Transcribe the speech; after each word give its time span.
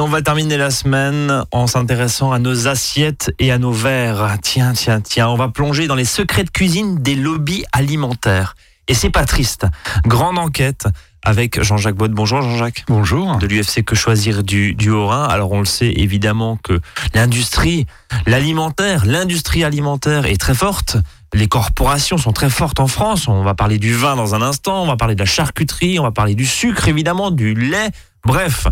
Et 0.00 0.02
on 0.02 0.08
va 0.08 0.22
terminer 0.22 0.56
la 0.56 0.70
semaine 0.70 1.44
en 1.50 1.66
s'intéressant 1.66 2.32
à 2.32 2.38
nos 2.38 2.68
assiettes 2.68 3.30
et 3.38 3.52
à 3.52 3.58
nos 3.58 3.70
verres. 3.70 4.38
Tiens, 4.40 4.72
tiens, 4.72 5.02
tiens, 5.02 5.28
on 5.28 5.34
va 5.34 5.48
plonger 5.48 5.88
dans 5.88 5.94
les 5.94 6.06
secrets 6.06 6.42
de 6.42 6.48
cuisine 6.48 7.02
des 7.02 7.14
lobbies 7.14 7.66
alimentaires. 7.72 8.56
Et 8.88 8.94
c'est 8.94 9.10
pas 9.10 9.26
triste. 9.26 9.66
Grande 10.06 10.38
enquête 10.38 10.86
avec 11.22 11.62
Jean-Jacques 11.62 11.96
Bott. 11.96 12.12
Bonjour 12.12 12.40
Jean-Jacques. 12.40 12.84
Bonjour. 12.88 13.36
De 13.36 13.46
l'UFC 13.46 13.84
Que 13.84 13.94
Choisir 13.94 14.42
du, 14.42 14.74
du 14.74 14.88
Haut-Rhin. 14.88 15.26
Alors 15.26 15.52
on 15.52 15.58
le 15.58 15.66
sait 15.66 15.92
évidemment 15.94 16.56
que 16.56 16.80
l'industrie, 17.12 17.84
l'alimentaire, 18.26 19.04
l'industrie 19.04 19.64
alimentaire 19.64 20.24
est 20.24 20.40
très 20.40 20.54
forte. 20.54 20.96
Les 21.34 21.46
corporations 21.46 22.16
sont 22.16 22.32
très 22.32 22.48
fortes 22.48 22.80
en 22.80 22.86
France. 22.86 23.28
On 23.28 23.42
va 23.42 23.52
parler 23.52 23.76
du 23.76 23.92
vin 23.92 24.16
dans 24.16 24.34
un 24.34 24.40
instant, 24.40 24.82
on 24.82 24.86
va 24.86 24.96
parler 24.96 25.14
de 25.14 25.20
la 25.20 25.26
charcuterie, 25.26 25.98
on 25.98 26.04
va 26.04 26.10
parler 26.10 26.34
du 26.34 26.46
sucre 26.46 26.88
évidemment, 26.88 27.30
du 27.30 27.52
lait. 27.52 27.90
Bref, 28.24 28.66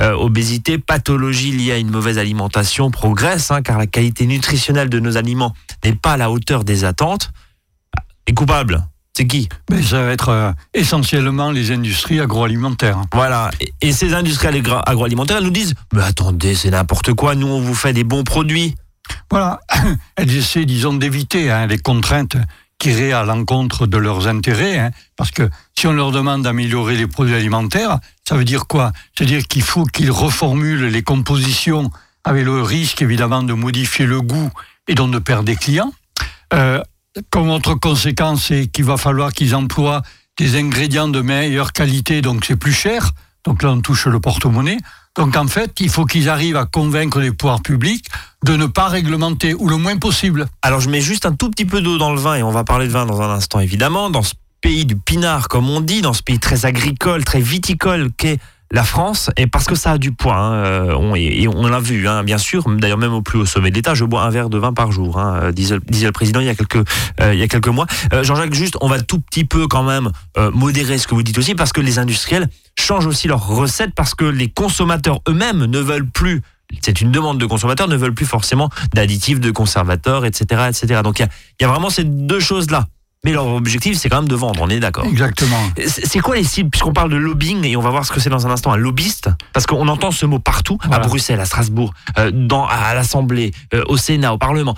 euh, 0.00 0.12
obésité, 0.12 0.78
pathologie 0.78 1.52
liée 1.52 1.72
à 1.72 1.78
une 1.78 1.90
mauvaise 1.90 2.18
alimentation 2.18 2.90
progresse, 2.90 3.50
hein, 3.50 3.62
car 3.62 3.78
la 3.78 3.86
qualité 3.86 4.26
nutritionnelle 4.26 4.88
de 4.88 4.98
nos 5.00 5.16
aliments 5.16 5.54
n'est 5.84 5.94
pas 5.94 6.12
à 6.12 6.16
la 6.16 6.30
hauteur 6.30 6.64
des 6.64 6.84
attentes. 6.84 7.30
Les 8.26 8.34
coupables, 8.34 8.86
c'est 9.16 9.26
qui? 9.26 9.48
Mais 9.70 9.82
ça 9.82 10.02
va 10.02 10.10
être 10.10 10.30
euh, 10.30 10.52
essentiellement 10.72 11.50
les 11.50 11.70
industries 11.70 12.20
agroalimentaires. 12.20 13.02
Voilà. 13.12 13.50
Et, 13.60 13.72
et 13.82 13.92
ces 13.92 14.14
industries 14.14 14.62
agroalimentaires, 14.86 15.36
elles 15.36 15.44
nous 15.44 15.50
disent 15.50 15.74
Mais 15.92 16.02
attendez, 16.02 16.54
c'est 16.54 16.70
n'importe 16.70 17.12
quoi, 17.12 17.34
nous 17.34 17.46
on 17.46 17.60
vous 17.60 17.74
fait 17.74 17.92
des 17.92 18.04
bons 18.04 18.24
produits. 18.24 18.74
Voilà, 19.30 19.60
elles 20.16 20.34
essaient, 20.34 20.64
disons, 20.64 20.94
d'éviter 20.94 21.50
hein, 21.50 21.66
les 21.66 21.78
contraintes 21.78 22.36
qui 22.78 22.90
iraient 22.90 23.12
à 23.12 23.24
l'encontre 23.24 23.86
de 23.86 23.96
leurs 23.96 24.26
intérêts, 24.26 24.78
hein, 24.78 24.90
parce 25.16 25.30
que 25.30 25.48
si 25.78 25.86
on 25.86 25.92
leur 25.92 26.10
demande 26.10 26.42
d'améliorer 26.42 26.96
les 26.96 27.06
produits 27.06 27.34
alimentaires, 27.34 27.98
ça 28.28 28.36
veut 28.36 28.44
dire 28.44 28.66
quoi? 28.66 28.92
C'est-à-dire 29.16 29.46
qu'il 29.46 29.62
faut 29.62 29.84
qu'ils 29.84 30.10
reformulent 30.10 30.86
les 30.86 31.02
compositions 31.02 31.90
avec 32.24 32.44
le 32.44 32.62
risque, 32.62 33.02
évidemment, 33.02 33.42
de 33.42 33.52
modifier 33.52 34.06
le 34.06 34.20
goût 34.20 34.50
et 34.88 34.94
donc 34.94 35.10
de 35.10 35.18
perdre 35.18 35.44
des 35.44 35.56
clients. 35.56 35.92
Euh, 36.52 36.80
comme 37.30 37.50
autre 37.50 37.74
conséquence, 37.74 38.46
c'est 38.46 38.66
qu'il 38.66 38.84
va 38.84 38.96
falloir 38.96 39.32
qu'ils 39.32 39.54
emploient 39.54 40.02
des 40.38 40.56
ingrédients 40.56 41.08
de 41.08 41.20
meilleure 41.20 41.72
qualité, 41.72 42.22
donc 42.22 42.44
c'est 42.44 42.56
plus 42.56 42.72
cher. 42.72 43.12
Donc 43.44 43.62
là, 43.62 43.70
on 43.70 43.80
touche 43.80 44.06
le 44.06 44.20
porte-monnaie. 44.20 44.78
Donc 45.16 45.36
en 45.36 45.46
fait, 45.46 45.78
il 45.80 45.90
faut 45.90 46.06
qu'ils 46.06 46.28
arrivent 46.28 46.56
à 46.56 46.64
convaincre 46.64 47.20
les 47.20 47.30
pouvoirs 47.30 47.62
publics 47.62 48.06
de 48.44 48.56
ne 48.56 48.66
pas 48.66 48.88
réglementer, 48.88 49.54
ou 49.54 49.68
le 49.68 49.76
moins 49.76 49.96
possible. 49.96 50.46
Alors 50.62 50.80
je 50.80 50.88
mets 50.88 51.00
juste 51.00 51.24
un 51.26 51.34
tout 51.34 51.50
petit 51.50 51.66
peu 51.66 51.80
d'eau 51.80 51.98
dans 51.98 52.12
le 52.12 52.18
vin, 52.18 52.36
et 52.36 52.42
on 52.42 52.50
va 52.50 52.64
parler 52.64 52.88
de 52.88 52.92
vin 52.92 53.06
dans 53.06 53.20
un 53.20 53.30
instant 53.30 53.60
évidemment, 53.60 54.10
dans 54.10 54.22
ce 54.22 54.34
pays 54.64 54.86
du 54.86 54.96
pinard, 54.96 55.48
comme 55.48 55.68
on 55.68 55.82
dit, 55.82 56.00
dans 56.00 56.14
ce 56.14 56.22
pays 56.22 56.38
très 56.38 56.64
agricole, 56.64 57.22
très 57.22 57.40
viticole 57.40 58.08
qu'est 58.16 58.38
la 58.70 58.82
France, 58.82 59.28
et 59.36 59.46
parce 59.46 59.66
que 59.66 59.74
ça 59.74 59.90
a 59.92 59.98
du 59.98 60.10
poids, 60.10 60.36
hein, 60.36 60.54
euh, 60.54 60.94
on, 60.98 61.14
et, 61.14 61.46
on 61.46 61.66
l'a 61.66 61.80
vu, 61.80 62.08
hein, 62.08 62.24
bien 62.24 62.38
sûr, 62.38 62.64
d'ailleurs 62.66 62.96
même 62.96 63.12
au 63.12 63.20
plus 63.20 63.38
haut 63.38 63.44
sommet 63.44 63.68
de 63.68 63.74
l'État, 63.74 63.92
je 63.92 64.06
bois 64.06 64.22
un 64.22 64.30
verre 64.30 64.48
de 64.48 64.56
vin 64.56 64.72
par 64.72 64.90
jour, 64.90 65.18
hein, 65.18 65.52
disait, 65.52 65.76
disait 65.86 66.06
le 66.06 66.12
président 66.12 66.40
il 66.40 66.46
y 66.46 66.48
a 66.48 66.54
quelques, 66.54 66.82
euh, 67.20 67.72
mois. 67.72 67.86
Euh, 68.14 68.24
Jean-Jacques, 68.24 68.54
juste, 68.54 68.78
on 68.80 68.88
va 68.88 69.02
tout 69.02 69.20
petit 69.20 69.44
peu 69.44 69.68
quand 69.68 69.82
même 69.82 70.10
euh, 70.38 70.50
modérer 70.50 70.96
ce 70.96 71.06
que 71.06 71.14
vous 71.14 71.22
dites 71.22 71.36
aussi, 71.36 71.54
parce 71.54 71.74
que 71.74 71.82
les 71.82 71.98
industriels 71.98 72.48
changent 72.80 73.06
aussi 73.06 73.28
leurs 73.28 73.46
recettes, 73.46 73.92
parce 73.94 74.14
que 74.14 74.24
les 74.24 74.48
consommateurs 74.48 75.20
eux-mêmes 75.28 75.66
ne 75.66 75.78
veulent 75.78 76.08
plus 76.08 76.40
c'est 76.80 77.02
une 77.02 77.12
demande 77.12 77.38
de 77.38 77.44
consommateurs, 77.44 77.86
ne 77.86 77.96
veulent 77.96 78.14
plus 78.14 78.26
forcément 78.26 78.70
d'additifs, 78.94 79.38
de 79.38 79.50
conservateurs, 79.50 80.24
etc. 80.24 80.62
etc. 80.70 81.02
Donc 81.04 81.20
il 81.20 81.28
y 81.60 81.64
a 81.64 81.68
vraiment 81.68 81.90
ces 81.90 82.04
deux 82.04 82.40
choses-là. 82.40 82.86
Mais 83.24 83.32
leur 83.32 83.46
objectif, 83.46 83.96
c'est 83.96 84.08
quand 84.08 84.20
même 84.20 84.28
de 84.28 84.34
vendre, 84.34 84.60
on 84.62 84.68
est 84.68 84.80
d'accord. 84.80 85.06
Exactement. 85.06 85.58
C'est 85.86 86.20
quoi 86.20 86.36
les 86.36 86.44
cibles? 86.44 86.70
Puisqu'on 86.70 86.92
parle 86.92 87.10
de 87.10 87.16
lobbying, 87.16 87.64
et 87.64 87.76
on 87.76 87.80
va 87.80 87.90
voir 87.90 88.04
ce 88.04 88.12
que 88.12 88.20
c'est 88.20 88.30
dans 88.30 88.46
un 88.46 88.50
instant, 88.50 88.72
un 88.72 88.76
lobbyiste, 88.76 89.30
parce 89.52 89.66
qu'on 89.66 89.88
entend 89.88 90.10
ce 90.10 90.26
mot 90.26 90.38
partout, 90.38 90.78
à. 90.90 90.98
Bruxelles, 90.98 91.40
à 91.40 91.46
Strasbourg, 91.46 91.94
euh, 92.18 92.30
dans, 92.32 92.66
à 92.66 92.94
l'Assemblée, 92.94 93.52
euh, 93.72 93.82
au 93.88 93.96
Sénat, 93.96 94.34
au 94.34 94.38
Parlement. 94.38 94.76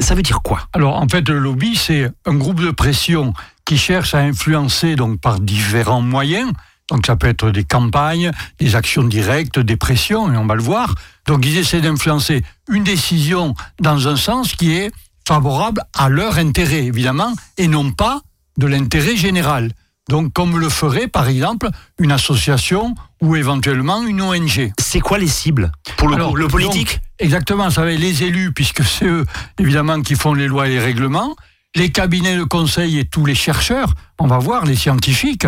Ça 0.00 0.14
veut 0.14 0.22
dire 0.22 0.40
quoi? 0.42 0.68
Alors 0.72 0.96
en 0.96 1.08
fait, 1.08 1.28
le 1.28 1.38
lobby, 1.38 1.76
c'est 1.76 2.10
un 2.26 2.34
groupe 2.34 2.60
de 2.60 2.70
pression 2.70 3.34
qui 3.64 3.76
cherche 3.76 4.14
à 4.14 4.18
influencer 4.18 4.96
donc 4.96 5.20
par 5.20 5.40
différents 5.40 6.00
moyens. 6.00 6.50
Donc 6.90 7.06
ça 7.06 7.16
peut 7.16 7.28
être 7.28 7.50
des 7.50 7.64
campagnes, 7.64 8.32
des 8.58 8.74
actions 8.74 9.04
directes, 9.04 9.58
des 9.58 9.76
pressions, 9.76 10.32
et 10.32 10.36
on 10.36 10.46
va 10.46 10.54
le 10.54 10.62
voir. 10.62 10.94
Donc 11.26 11.46
ils 11.46 11.56
essaient 11.56 11.80
d'influencer 11.80 12.42
une 12.68 12.82
décision 12.82 13.54
dans 13.80 14.08
un 14.08 14.16
sens 14.16 14.54
qui 14.54 14.72
est 14.72 14.90
favorable 15.34 15.84
à 15.96 16.08
leur 16.08 16.38
intérêt, 16.38 16.84
évidemment, 16.86 17.32
et 17.56 17.68
non 17.68 17.92
pas 17.92 18.20
de 18.56 18.66
l'intérêt 18.66 19.14
général. 19.14 19.70
Donc 20.08 20.32
comme 20.32 20.58
le 20.58 20.68
ferait 20.68 21.06
par 21.06 21.28
exemple 21.28 21.68
une 22.00 22.10
association 22.10 22.96
ou 23.22 23.36
éventuellement 23.36 24.04
une 24.04 24.22
ONG. 24.22 24.72
C'est 24.80 24.98
quoi 24.98 25.18
les 25.18 25.28
cibles 25.28 25.70
Pour 25.96 26.08
le, 26.08 26.16
Alors, 26.16 26.36
le 26.36 26.48
politique? 26.48 26.94
donc, 26.94 27.00
Exactement, 27.20 27.70
ça 27.70 27.84
va 27.84 27.92
être 27.92 28.00
les 28.00 28.24
élus, 28.24 28.52
puisque 28.52 28.82
c'est 28.82 29.04
eux, 29.04 29.24
évidemment, 29.60 30.02
qui 30.02 30.16
font 30.16 30.34
les 30.34 30.48
lois 30.48 30.66
et 30.66 30.70
les 30.70 30.80
règlements, 30.80 31.36
les 31.76 31.92
cabinets 31.92 32.36
de 32.36 32.42
conseil 32.42 32.98
et 32.98 33.04
tous 33.04 33.24
les 33.24 33.36
chercheurs, 33.36 33.94
on 34.18 34.26
va 34.26 34.38
voir, 34.38 34.64
les 34.64 34.74
scientifiques, 34.74 35.46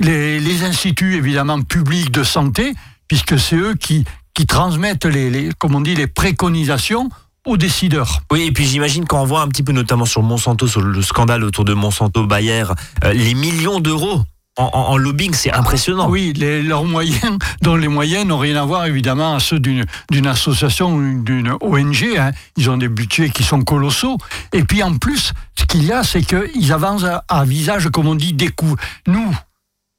les, 0.00 0.38
les 0.38 0.64
instituts, 0.64 1.14
évidemment, 1.16 1.62
publics 1.62 2.10
de 2.10 2.24
santé, 2.24 2.74
puisque 3.08 3.38
c'est 3.38 3.56
eux 3.56 3.74
qui, 3.74 4.04
qui 4.34 4.44
transmettent, 4.44 5.06
les, 5.06 5.30
les, 5.30 5.48
comme 5.56 5.74
on 5.74 5.80
dit, 5.80 5.94
les 5.94 6.08
préconisations 6.08 7.08
aux 7.46 7.56
décideurs. 7.56 8.20
Oui, 8.32 8.42
et 8.42 8.52
puis 8.52 8.64
j'imagine 8.66 9.04
quand 9.06 9.20
on 9.20 9.26
voit 9.26 9.42
un 9.42 9.48
petit 9.48 9.62
peu, 9.62 9.72
notamment 9.72 10.04
sur 10.06 10.22
Monsanto, 10.22 10.66
sur 10.66 10.80
le 10.80 11.02
scandale 11.02 11.44
autour 11.44 11.64
de 11.64 11.74
Monsanto 11.74 12.26
Bayer, 12.26 12.64
euh, 13.04 13.12
les 13.12 13.34
millions 13.34 13.80
d'euros 13.80 14.22
en, 14.56 14.64
en- 14.72 14.92
en 14.92 14.96
lobbying, 14.96 15.34
c'est 15.34 15.52
impressionnant. 15.52 16.08
Oui, 16.08 16.32
les- 16.36 16.62
leurs 16.62 16.84
moyens, 16.84 17.38
dont 17.62 17.74
les 17.74 17.88
moyens 17.88 18.24
n'ont 18.24 18.38
rien 18.38 18.56
à 18.60 18.64
voir 18.64 18.86
évidemment 18.86 19.34
à 19.34 19.40
ceux 19.40 19.58
d'une 19.58 19.84
d'une 20.12 20.26
association 20.28 20.94
ou 20.94 21.22
d'une 21.24 21.52
ONG. 21.60 22.04
hein. 22.18 22.30
Ils 22.56 22.70
ont 22.70 22.76
des 22.76 22.88
budgets 22.88 23.30
qui 23.30 23.42
sont 23.42 23.62
colossaux. 23.62 24.16
Et 24.52 24.62
puis 24.62 24.82
en 24.82 24.96
plus, 24.96 25.32
ce 25.58 25.64
qu'il 25.64 25.84
y 25.84 25.92
a, 25.92 26.04
c'est 26.04 26.22
qu'ils 26.22 26.72
avancent 26.72 27.04
à, 27.04 27.24
à 27.28 27.44
visage, 27.44 27.88
comme 27.90 28.06
on 28.06 28.14
dit, 28.14 28.32
découvert. 28.32 28.76
Nous, 29.08 29.34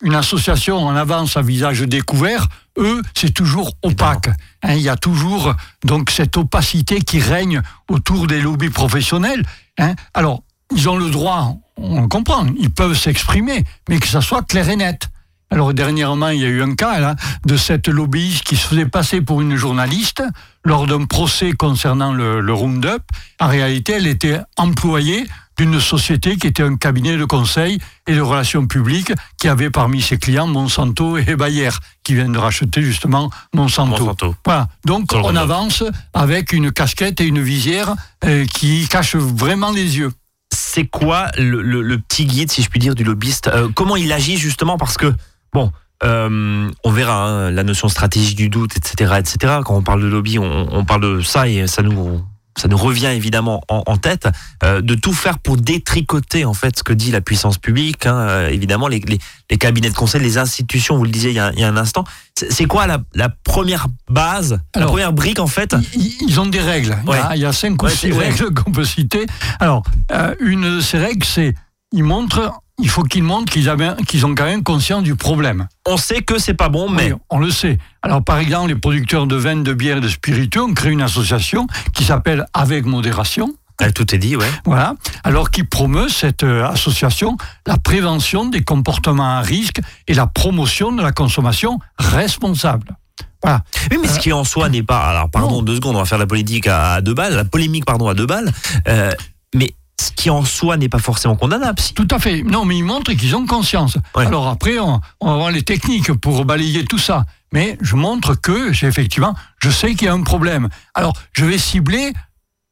une 0.02 0.16
association, 0.16 0.78
on 0.78 0.96
avance 0.96 1.36
à 1.38 1.42
visage 1.42 1.82
découvert. 1.82 2.48
Eux, 2.78 3.02
c'est 3.14 3.34
toujours 3.34 3.72
opaque. 3.84 4.30
Hein, 4.64 4.74
Il 4.74 4.82
y 4.82 4.90
a 4.90 4.98
toujours 4.98 5.54
donc 5.84 6.10
cette 6.10 6.38
opacité 6.38 7.02
qui 7.02 7.20
règne 7.20 7.62
autour 7.90 8.28
des 8.28 8.42
lobbies 8.42 8.70
professionnels. 8.70 9.44
hein. 9.78 9.96
Alors, 10.14 10.44
ils 10.76 10.90
ont 10.90 10.98
le 10.98 11.10
droit, 11.10 11.56
on 11.78 12.08
comprend, 12.08 12.48
ils 12.58 12.72
peuvent 12.72 12.98
s'exprimer, 12.98 13.64
mais 13.88 14.00
que 14.00 14.08
ça 14.08 14.22
soit 14.22 14.42
clair 14.44 14.68
et 14.70 14.76
net. 14.76 15.10
Alors 15.52 15.76
dernièrement, 15.76 16.30
il 16.30 16.42
y 16.42 16.46
a 16.46 16.50
eu 16.50 16.64
un 16.64 16.74
cas 16.74 17.00
là, 17.00 17.16
de 17.46 17.56
cette 17.56 17.88
lobbyiste 17.88 18.44
qui 18.44 18.56
se 18.56 18.66
faisait 18.68 18.88
passer 18.88 19.22
pour 19.22 19.42
une 19.42 19.56
journaliste 19.56 20.24
lors 20.64 20.88
d'un 20.88 21.06
procès 21.06 21.52
concernant 21.52 22.14
le, 22.14 22.42
le 22.42 22.54
Roundup. 22.54 23.04
En 23.40 23.48
réalité, 23.48 23.94
elle 23.94 24.08
était 24.08 24.40
employée 24.58 25.28
d'une 25.58 25.80
société 25.80 26.38
qui 26.38 26.48
était 26.48 26.64
un 26.64 26.76
cabinet 26.76 27.18
de 27.18 27.26
conseil 27.26 27.78
et 28.08 28.16
de 28.16 28.22
relations 28.22 28.68
publiques 28.68 29.12
qui 29.40 29.48
avait 29.48 29.70
parmi 29.70 30.02
ses 30.02 30.18
clients 30.18 30.48
Monsanto 30.48 31.18
et 31.18 31.36
Bayer, 31.36 31.70
qui 32.04 32.14
viennent 32.16 32.34
de 32.34 32.38
racheter 32.38 32.82
justement 32.82 33.30
Monsanto. 33.54 34.04
Monsanto. 34.06 34.36
Voilà. 34.46 34.68
Donc 34.86 35.12
on 35.14 35.36
avance 35.36 35.84
avec 36.14 36.52
une 36.54 36.72
casquette 36.72 37.22
et 37.22 37.26
une 37.26 37.42
visière 37.42 37.96
euh, 38.26 38.46
qui 38.46 38.88
cachent 38.88 39.16
vraiment 39.16 39.72
les 39.72 39.98
yeux. 39.98 40.12
c'est 40.54 40.86
quoi 40.88 41.28
le, 41.38 41.62
le- 41.62 41.82
le 41.82 41.98
petit 42.00 42.26
guide, 42.26 42.52
si 42.52 42.62
je 42.62 42.70
puis 42.70 42.80
dire, 42.80 42.96
du 42.96 43.04
lobbyiste 43.04 43.48
Euh, 43.48 43.70
Comment 43.74 43.96
il 43.96 44.12
agit 44.12 44.38
justement 44.38 44.78
Parce 44.78 44.98
que, 44.98 45.14
bon, 45.54 45.72
euh, 46.04 46.70
on 46.84 46.92
verra 46.92 47.28
hein, 47.30 47.52
la 47.52 47.64
notion 47.64 47.88
stratégie 47.88 48.36
du 48.36 48.50
doute, 48.50 48.76
etc., 48.76 49.14
etc. 49.20 49.60
Quand 49.66 49.76
on 49.76 49.82
parle 49.84 50.02
de 50.02 50.08
lobby, 50.08 50.38
on, 50.38 50.68
on 50.72 50.84
parle 50.86 51.02
de 51.02 51.22
ça 51.22 51.48
et 51.48 51.66
ça 51.68 51.82
nous, 51.82 52.22
ça 52.58 52.68
nous 52.68 52.78
revient 52.78 53.08
évidemment 53.08 53.62
en, 53.70 53.84
en 53.86 53.98
tête, 53.98 54.28
euh, 54.64 54.82
de 54.82 54.96
tout 54.96 55.14
faire 55.14 55.40
pour 55.40 55.58
détricoter 55.58 56.46
en 56.46 56.54
fait 56.54 56.78
ce 56.80 56.84
que 56.84 56.94
dit 56.94 57.12
la 57.12 57.22
puissance 57.22 57.58
publique. 57.58 58.06
hein. 58.06 58.16
Euh, 58.16 58.50
évidemment, 58.50 58.88
les, 58.88 59.00
les, 59.00 59.20
les 59.50 59.58
cabinets 59.58 59.90
de 59.90 59.96
conseil, 59.96 60.22
les 60.22 60.38
institutions, 60.38 60.98
vous 60.98 61.04
le 61.04 61.10
disiez 61.12 61.32
il 61.32 61.36
y 61.36 61.40
a, 61.40 61.52
il 61.54 61.60
y 61.60 61.64
a 61.64 61.68
un 61.68 61.78
instant. 61.78 62.04
C'est 62.50 62.66
quoi 62.66 62.88
la, 62.88 63.00
la 63.14 63.30
première 63.30 63.88
base, 64.10 64.60
la 64.76 64.86
première 64.88 65.14
brique 65.14 65.40
en 65.40 65.48
fait? 65.48 65.76
Ils 65.96 66.14
ils 66.30 66.40
ont 66.40 66.46
des 66.46 66.62
règles. 66.62 66.98
Il 67.04 67.10
y 67.10 67.14
a- 67.14 67.30
Ouais. 67.30 67.36
Il, 67.36 67.42
y 67.42 67.46
a, 67.46 67.54
cinq 67.54 67.82
ou 67.84 67.90
six 67.90 68.12
règles 68.12 68.54
qu'on 68.54 68.72
peut 68.72 68.86
citer. 68.86 69.26
Alors, 69.60 69.84
euh, 70.12 70.34
une 70.40 70.78
de 70.78 70.82
ces 70.82 70.98
règles, 70.98 71.26
c'est 71.26 71.54
ils 71.92 72.04
montrent, 72.04 72.54
il 72.78 72.90
faut 72.90 73.04
qu'ils 73.04 73.24
montrent 73.24 73.52
qu'ils 73.54 74.26
ont 74.26 74.36
quand 74.36 74.46
même 74.46 74.64
conscience 74.64 75.04
du 75.04 75.16
problème. 75.16 75.68
On 75.88 75.98
sait 75.98 76.22
que 76.22 76.38
c'est 76.40 76.54
pas 76.54 76.70
bon, 76.70 76.90
mais 76.90 77.14
Oui, 77.14 77.20
on 77.30 77.40
le 77.40 77.50
sait. 77.52 77.78
Alors, 78.02 78.24
par 78.24 78.38
exemple, 78.38 78.70
les 78.70 78.76
producteurs 78.76 79.28
de 79.28 79.36
vin, 79.36 79.56
de 79.58 79.74
bière 79.74 79.98
et 79.98 80.02
de 80.02 80.10
spiritueux 80.10 80.64
ont 80.64 80.74
créé 80.74 80.92
une 80.92 81.02
association 81.02 81.68
qui 81.94 82.04
s'appelle 82.04 82.46
Avec 82.54 82.86
modération. 82.86 83.54
Euh, 83.82 83.92
tout 83.92 84.14
est 84.16 84.18
dit, 84.18 84.36
ouais. 84.38 84.50
Voilà. 84.66 84.96
Alors 85.26 85.52
qui 85.52 85.64
promeut 85.64 86.08
cette 86.08 86.44
euh, 86.44 86.66
association 86.66 87.36
la 87.68 87.78
prévention 87.78 88.46
des 88.46 88.64
comportements 88.64 89.38
à 89.38 89.42
risque 89.42 89.82
et 90.08 90.14
la 90.14 90.28
promotion 90.28 90.92
de 90.94 91.02
la 91.02 91.12
consommation 91.12 91.80
responsable. 91.98 92.96
Voilà. 93.44 93.64
Oui, 93.92 93.98
mais 94.02 94.08
ce 94.08 94.20
qui 94.20 94.32
en 94.34 94.44
soi 94.46 94.70
n'est 94.70 94.82
pas. 94.84 95.00
Alors, 95.10 95.30
pardon, 95.30 95.58
Non. 95.58 95.62
deux 95.62 95.76
secondes, 95.76 95.96
on 95.98 96.00
va 96.00 96.06
faire 96.06 96.18
la 96.18 96.26
politique 96.26 96.68
à, 96.68 96.94
à 96.94 97.02
deux 97.02 97.14
balles, 97.14 97.36
la 97.36 97.44
polémique, 97.46 97.86
pardon, 97.86 98.08
à 98.08 98.14
deux 98.14 98.26
balles. 98.26 98.52
Euh, 98.88 99.12
mais 99.54 99.76
ce 100.00 100.12
qui 100.12 100.30
en 100.30 100.44
soi 100.44 100.78
n'est 100.78 100.90
pas 100.90 101.00
forcément 101.00 101.36
condamnable. 101.36 101.80
Si. 101.80 101.94
Tout 101.94 102.08
à 102.12 102.20
fait. 102.20 102.44
Non, 102.44 102.66
mais 102.66 102.78
ils 102.78 102.84
montrent 102.84 103.14
qu'ils 103.14 103.36
ont 103.36 103.46
conscience. 103.46 103.98
Ouais. 104.16 104.26
Alors 104.26 104.48
après, 104.48 104.78
on, 104.80 105.00
on 105.22 105.28
va 105.32 105.36
voir 105.36 105.52
les 105.52 105.64
techniques 105.64 106.12
pour 106.14 106.44
balayer 106.46 106.86
tout 106.86 106.98
ça. 106.98 107.26
mais 107.54 107.78
je 107.82 107.96
montre 107.96 108.36
que, 108.36 108.72
effectivement, 108.86 109.34
je 109.60 109.70
sais 109.70 109.96
qu'il 109.96 110.08
y 110.08 110.10
a 110.10 110.14
un 110.14 110.24
problème. 110.24 110.68
Alors, 110.94 111.14
je 111.32 111.46
vais 111.46 111.58
cibler, 111.58 112.12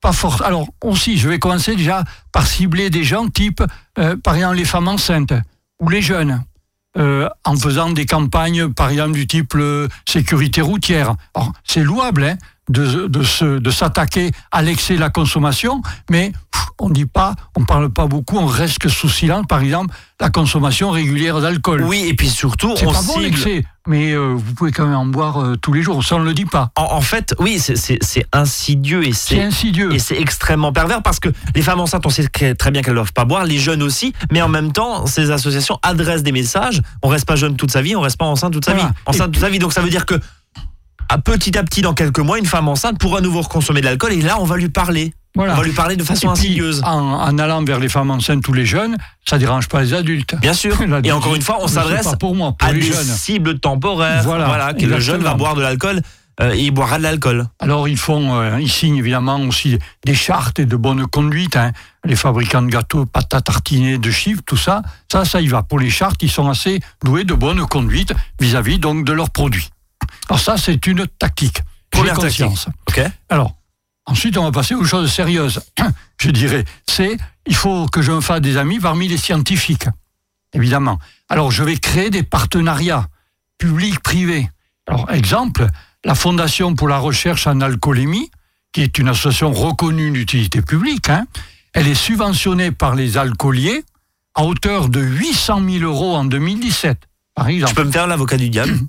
pas 0.01 0.11
force. 0.11 0.41
Alors, 0.41 0.67
aussi, 0.81 1.17
je 1.17 1.29
vais 1.29 1.39
commencer 1.39 1.75
déjà 1.77 2.03
par 2.33 2.45
cibler 2.45 2.89
des 2.89 3.05
gens 3.05 3.29
type, 3.29 3.63
euh, 3.97 4.17
par 4.17 4.35
exemple, 4.35 4.57
les 4.57 4.65
femmes 4.65 4.89
enceintes 4.89 5.33
ou 5.79 5.87
les 5.89 6.01
jeunes. 6.01 6.43
Euh, 6.95 7.27
en 7.43 7.55
faisant 7.55 7.89
des 7.89 8.05
campagnes, 8.05 8.71
par 8.71 8.89
exemple, 8.91 9.13
du 9.13 9.25
type 9.25 9.55
euh, 9.55 9.87
sécurité 10.07 10.61
routière. 10.61 11.15
Alors, 11.33 11.51
c'est 11.63 11.81
louable, 11.81 12.23
hein, 12.23 12.35
de, 12.69 13.07
de, 13.07 13.23
se, 13.23 13.59
de 13.59 13.71
s'attaquer 13.71 14.31
à 14.51 14.61
l'excès 14.61 14.95
de 14.95 14.99
la 14.99 15.09
consommation, 15.09 15.81
mais 16.09 16.31
pff, 16.51 16.65
on 16.79 16.89
dit 16.89 17.05
pas, 17.05 17.35
on 17.57 17.65
parle 17.65 17.89
pas 17.91 18.07
beaucoup, 18.07 18.37
on 18.37 18.45
reste 18.45 18.87
sous 18.87 19.09
silence, 19.09 19.45
par 19.47 19.61
exemple, 19.61 19.93
la 20.21 20.29
consommation 20.29 20.89
régulière 20.89 21.41
d'alcool. 21.41 21.83
Oui, 21.83 22.05
et 22.07 22.13
puis 22.13 22.29
surtout, 22.29 22.73
C'est 22.77 22.85
on 22.87 22.93
pas 22.93 23.01
bon 23.01 23.13
cible- 23.15 23.23
l'excès, 23.23 23.65
mais 23.85 24.13
euh, 24.13 24.33
vous 24.35 24.53
pouvez 24.53 24.71
quand 24.71 24.85
même 24.85 24.95
en 24.95 25.05
boire 25.05 25.41
euh, 25.41 25.55
tous 25.57 25.73
les 25.73 25.81
jours, 25.81 26.01
ça 26.03 26.15
on 26.15 26.19
ne 26.19 26.25
le 26.25 26.33
dit 26.33 26.45
pas. 26.45 26.71
En, 26.77 26.83
en 26.83 27.01
fait, 27.01 27.35
oui, 27.39 27.59
c'est- 27.59 27.75
c'est 27.75 27.97
c'est 28.01 28.25
insidieux 28.31 29.05
et 29.05 29.11
C'est 29.11 29.35
c'est 29.35 29.43
insidieux. 29.43 29.93
et 29.93 29.99
c'est 29.99 30.15
extrêmement 30.19 30.71
pervers 30.71 31.01
parce 31.03 31.19
que 31.19 31.29
les 31.55 31.61
femmes 31.61 31.81
enceintes, 31.81 32.05
on 32.05 32.09
sait 32.09 32.27
très 32.29 32.71
bien 32.71 32.81
qu'elles 32.81 32.93
ne 32.93 32.99
doivent 32.99 33.13
pas 33.13 33.25
boire, 33.25 33.43
les 33.43 33.57
jeunes 33.59 33.83
aussi, 33.83 34.13
mais 34.31 34.41
en 34.41 34.47
même 34.49 34.71
temps, 34.71 35.05
ces 35.05 35.31
associations 35.31 35.79
adressent 35.83 36.23
des 36.23 36.31
messages. 36.31 36.81
On 37.01 37.09
reste 37.09 37.25
pas 37.25 37.35
jeune 37.35 37.57
toute 37.57 37.71
sa 37.71 37.81
vie, 37.81 37.95
on 37.97 38.01
reste 38.01 38.17
pas 38.17 38.25
enceinte 38.25 38.53
toute 38.53 38.63
sa 38.65 38.73
Voilà. 38.73 38.87
vie. 38.89 38.93
Enceinte 39.05 39.31
toute 39.33 39.41
sa 39.41 39.49
vie, 39.49 39.59
donc 39.59 39.73
ça 39.73 39.81
veut 39.81 39.89
dire 39.89 40.05
que 40.05 40.15
à 41.09 41.17
petit 41.17 41.57
à 41.57 41.63
petit, 41.63 41.81
dans 41.81 41.93
quelques 41.93 42.19
mois, 42.19 42.37
une 42.39 42.45
femme 42.45 42.67
enceinte 42.67 42.97
pourra 42.99 43.19
à 43.19 43.21
nouveau 43.21 43.41
consommer 43.43 43.81
de 43.81 43.85
l'alcool 43.85 44.13
et 44.13 44.21
là, 44.21 44.37
on 44.39 44.45
va 44.45 44.57
lui 44.57 44.69
parler. 44.69 45.13
Voilà. 45.35 45.53
On 45.53 45.57
va 45.57 45.63
lui 45.63 45.71
parler 45.71 45.95
de 45.95 46.03
façon 46.03 46.31
puis, 46.33 46.41
insidieuse. 46.41 46.81
En, 46.85 46.99
en 47.13 47.37
allant 47.39 47.63
vers 47.63 47.79
les 47.79 47.89
femmes 47.89 48.11
enceintes 48.11 48.47
ou 48.47 48.53
les 48.53 48.65
jeunes, 48.67 48.97
ça 49.27 49.39
dérange 49.39 49.67
pas 49.67 49.81
les 49.81 49.93
adultes. 49.95 50.35
Bien 50.39 50.53
sûr. 50.53 50.77
Et 51.03 51.11
encore 51.11 51.33
une 51.35 51.41
fois, 51.41 51.57
on 51.59 51.67
s'adresse 51.67 52.13
pour 52.19 52.35
moi, 52.35 52.53
pour 52.57 52.67
à 52.69 52.71
les 52.71 52.81
des 52.81 52.85
jeunes. 52.91 53.03
cibles 53.03 53.59
temporaires. 53.59 54.21
Voilà, 54.23 54.45
Voilà, 54.45 54.73
que 54.73 54.85
le 54.85 54.99
jeune 54.99 55.23
va 55.23 55.33
boire 55.33 55.55
de 55.55 55.61
l'alcool 55.61 56.01
euh, 56.41 56.51
et 56.53 56.61
il 56.63 56.71
boira 56.71 56.97
de 56.97 57.03
l'alcool. 57.03 57.45
Alors 57.59 57.87
ils 57.87 57.97
font, 57.97 58.39
euh, 58.39 58.59
ils 58.59 58.69
signent 58.71 58.97
évidemment 58.97 59.39
aussi 59.41 59.77
des 60.03 60.15
chartes 60.15 60.57
et 60.59 60.65
de 60.65 60.75
bonne 60.75 61.05
conduite. 61.05 61.55
hein. 61.55 61.71
Les 62.05 62.15
fabricants 62.15 62.63
de 62.63 62.69
gâteaux, 62.71 63.05
pâtes 63.05 63.33
à 63.35 63.41
tartiner, 63.41 63.99
de 63.99 64.09
chiffres, 64.09 64.41
tout 64.45 64.57
ça, 64.57 64.81
ça, 65.11 65.25
ça 65.25 65.41
y 65.41 65.47
va. 65.47 65.61
Pour 65.61 65.77
les 65.79 65.91
chartes, 65.91 66.21
ils 66.23 66.31
sont 66.31 66.49
assez 66.49 66.79
doués 67.03 67.23
de 67.23 67.35
bonne 67.35 67.63
conduite 67.67 68.13
vis-à-vis 68.39 68.79
donc 68.79 69.05
de 69.05 69.13
leurs 69.13 69.29
produits. 69.29 69.69
Alors 70.29 70.39
ça, 70.39 70.57
c'est 70.57 70.85
une 70.87 71.05
tactique. 71.19 71.57
J'ai 71.93 71.99
Première 71.99 72.17
tactique. 72.17 72.45
conscience. 72.45 72.67
Ok. 72.87 73.01
Alors, 73.29 73.55
ensuite, 74.05 74.37
on 74.37 74.43
va 74.43 74.51
passer 74.51 74.73
aux 74.75 74.83
choses 74.85 75.11
sérieuses. 75.11 75.61
Je 76.19 76.31
dirais, 76.31 76.63
c'est, 76.87 77.17
il 77.45 77.55
faut 77.55 77.85
que 77.87 78.01
je 78.01 78.11
me 78.11 78.21
fasse 78.21 78.39
des 78.41 78.55
amis 78.57 78.79
parmi 78.79 79.07
les 79.09 79.17
scientifiques, 79.17 79.87
évidemment. 80.53 80.97
Alors, 81.27 81.51
je 81.51 81.63
vais 81.63 81.75
créer 81.75 82.09
des 82.09 82.23
partenariats 82.23 83.07
publics-privés. 83.57 84.49
Alors, 84.87 85.09
exemple, 85.11 85.67
la 86.05 86.15
Fondation 86.15 86.75
pour 86.75 86.87
la 86.87 86.97
recherche 86.97 87.45
en 87.47 87.59
alcoolémie, 87.61 88.31
qui 88.71 88.81
est 88.81 88.97
une 88.97 89.09
association 89.09 89.51
reconnue 89.51 90.11
d'utilité 90.11 90.61
publique, 90.61 91.09
hein, 91.09 91.25
elle 91.73 91.87
est 91.87 91.95
subventionnée 91.95 92.71
par 92.71 92.95
les 92.95 93.17
alcooliers 93.17 93.83
à 94.35 94.43
hauteur 94.43 94.89
de 94.89 94.99
800 95.01 95.61
000 95.69 95.83
euros 95.83 96.15
en 96.15 96.23
2017, 96.25 96.97
par 97.35 97.47
Je 97.47 97.51
exemple. 97.55 97.73
peux 97.75 97.83
me 97.83 97.91
faire 97.91 98.07
l'avocat 98.07 98.37
du 98.37 98.49
diable? 98.49 98.73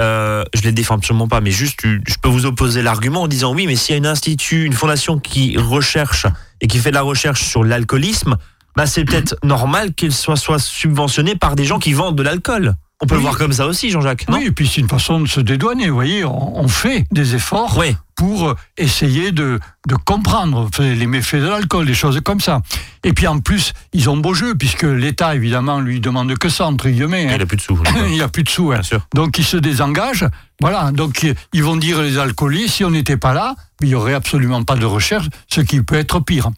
Euh, 0.00 0.44
je 0.54 0.62
les 0.62 0.72
défends 0.72 0.96
absolument 0.96 1.28
pas, 1.28 1.40
mais 1.40 1.50
juste, 1.50 1.80
je 1.82 2.14
peux 2.20 2.28
vous 2.28 2.44
opposer 2.44 2.82
l'argument 2.82 3.22
en 3.22 3.28
disant 3.28 3.54
oui, 3.54 3.66
mais 3.66 3.76
s'il 3.76 3.92
y 3.92 3.94
a 3.94 3.98
une 3.98 4.06
institut, 4.06 4.64
une 4.64 4.74
fondation 4.74 5.18
qui 5.18 5.56
recherche 5.56 6.26
et 6.60 6.66
qui 6.66 6.78
fait 6.78 6.90
de 6.90 6.96
la 6.96 7.02
recherche 7.02 7.44
sur 7.44 7.64
l'alcoolisme, 7.64 8.36
bah 8.76 8.86
c'est 8.86 9.04
peut-être 9.06 9.36
normal 9.42 9.94
qu'il 9.94 10.12
soit, 10.12 10.36
soit 10.36 10.58
subventionné 10.58 11.34
par 11.34 11.56
des 11.56 11.64
gens 11.64 11.78
qui 11.78 11.94
vendent 11.94 12.16
de 12.16 12.22
l'alcool. 12.22 12.74
On 13.02 13.06
peut 13.06 13.14
le 13.16 13.20
voir 13.20 13.36
comme 13.36 13.52
ça 13.52 13.66
aussi, 13.66 13.90
Jean-Jacques. 13.90 14.24
Oui, 14.30 14.44
et 14.46 14.50
puis 14.52 14.66
c'est 14.66 14.80
une 14.80 14.88
façon 14.88 15.20
de 15.20 15.26
se 15.28 15.40
dédouaner, 15.40 15.88
vous 15.90 15.94
voyez, 15.94 16.24
on, 16.24 16.58
on 16.58 16.66
fait 16.66 17.04
des 17.12 17.34
efforts 17.34 17.76
Oui. 17.76 17.94
pour 18.14 18.48
euh, 18.48 18.54
essayer 18.78 19.32
de, 19.32 19.60
de 19.86 19.94
comprendre 19.96 20.70
les 20.78 21.06
méfaits 21.06 21.36
de 21.36 21.46
l'alcool, 21.48 21.84
des 21.84 21.92
choses 21.92 22.18
comme 22.24 22.40
ça. 22.40 22.62
Et 23.04 23.12
puis 23.12 23.26
en 23.26 23.40
plus, 23.40 23.74
ils 23.92 24.08
ont 24.08 24.16
beau 24.16 24.32
jeu, 24.32 24.54
puisque 24.54 24.84
l'État, 24.84 25.34
évidemment, 25.34 25.78
lui 25.80 26.00
demande 26.00 26.34
que 26.38 26.48
ça, 26.48 26.66
entre 26.66 26.88
guillemets. 26.88 27.26
hein. 27.28 27.32
Il 27.36 27.42
a 27.42 27.46
plus 27.46 27.56
de 27.58 27.60
sous. 27.62 27.78
Il 28.06 28.12
n'y 28.12 28.22
a 28.22 28.28
plus 28.28 28.44
de 28.44 28.48
sous. 28.48 28.70
hein. 28.72 28.76
Bien 28.76 28.82
sûr. 28.82 29.06
Donc 29.14 29.36
ils 29.38 29.44
se 29.44 29.58
désengagent. 29.58 30.24
Voilà, 30.62 30.90
donc 30.90 31.26
ils 31.52 31.62
vont 31.62 31.76
dire 31.76 32.00
les 32.00 32.16
alcooliers, 32.16 32.66
si 32.66 32.82
on 32.82 32.90
n'était 32.90 33.18
pas 33.18 33.34
là, 33.34 33.54
il 33.82 33.88
n'y 33.88 33.94
aurait 33.94 34.14
absolument 34.14 34.64
pas 34.64 34.76
de 34.76 34.86
recherche, 34.86 35.26
ce 35.48 35.60
qui 35.60 35.82
peut 35.82 35.96
être 35.96 36.20
pire. 36.20 36.48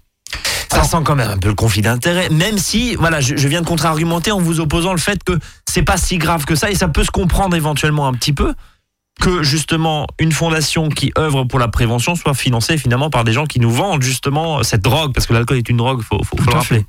Ça 0.71 0.85
sent 0.85 0.99
quand 1.05 1.15
même 1.15 1.31
un 1.31 1.39
peu 1.39 1.49
le 1.49 1.55
conflit 1.55 1.83
d'intérêt, 1.83 2.29
même 2.31 2.59
si, 2.59 2.95
voilà, 2.97 3.21
je, 3.21 3.37
je 3.37 3.49
viens 3.49 3.63
de 3.63 3.67
contre-argumenter 3.67 4.33
en 4.33 4.41
vous 4.41 4.61
opposant 4.61 4.93
le 4.93 4.99
fait 4.99 5.23
que 5.25 5.39
c'est 5.69 5.83
pas 5.83 5.97
si 5.97 6.19
grave 6.19 6.45
que 6.45 6.55
ça 6.55 6.71
et 6.71 6.75
ça 6.75 6.89
peut 6.89 7.05
se 7.05 7.11
comprendre 7.11 7.57
éventuellement 7.57 8.07
un 8.07 8.13
petit 8.13 8.33
peu 8.33 8.55
que 9.21 9.43
justement 9.43 10.07
une 10.19 10.33
fondation 10.33 10.89
qui 10.89 11.13
œuvre 11.19 11.45
pour 11.45 11.59
la 11.59 11.69
prévention 11.69 12.15
soit 12.15 12.35
financée 12.35 12.79
finalement 12.79 13.11
par 13.11 13.25
des 13.25 13.33
gens 13.33 13.47
qui 13.47 13.61
nous 13.61 13.71
vendent 13.71 14.03
justement 14.03 14.63
cette 14.63 14.83
drogue 14.83 15.13
parce 15.13 15.27
que 15.27 15.33
l'alcool 15.33 15.59
est 15.59 15.69
une 15.69 15.79
drogue, 15.79 16.03
faut, 16.03 16.23
faut, 16.23 16.37
faut 16.37 16.51
le 16.51 16.57
rappeler. 16.57 16.87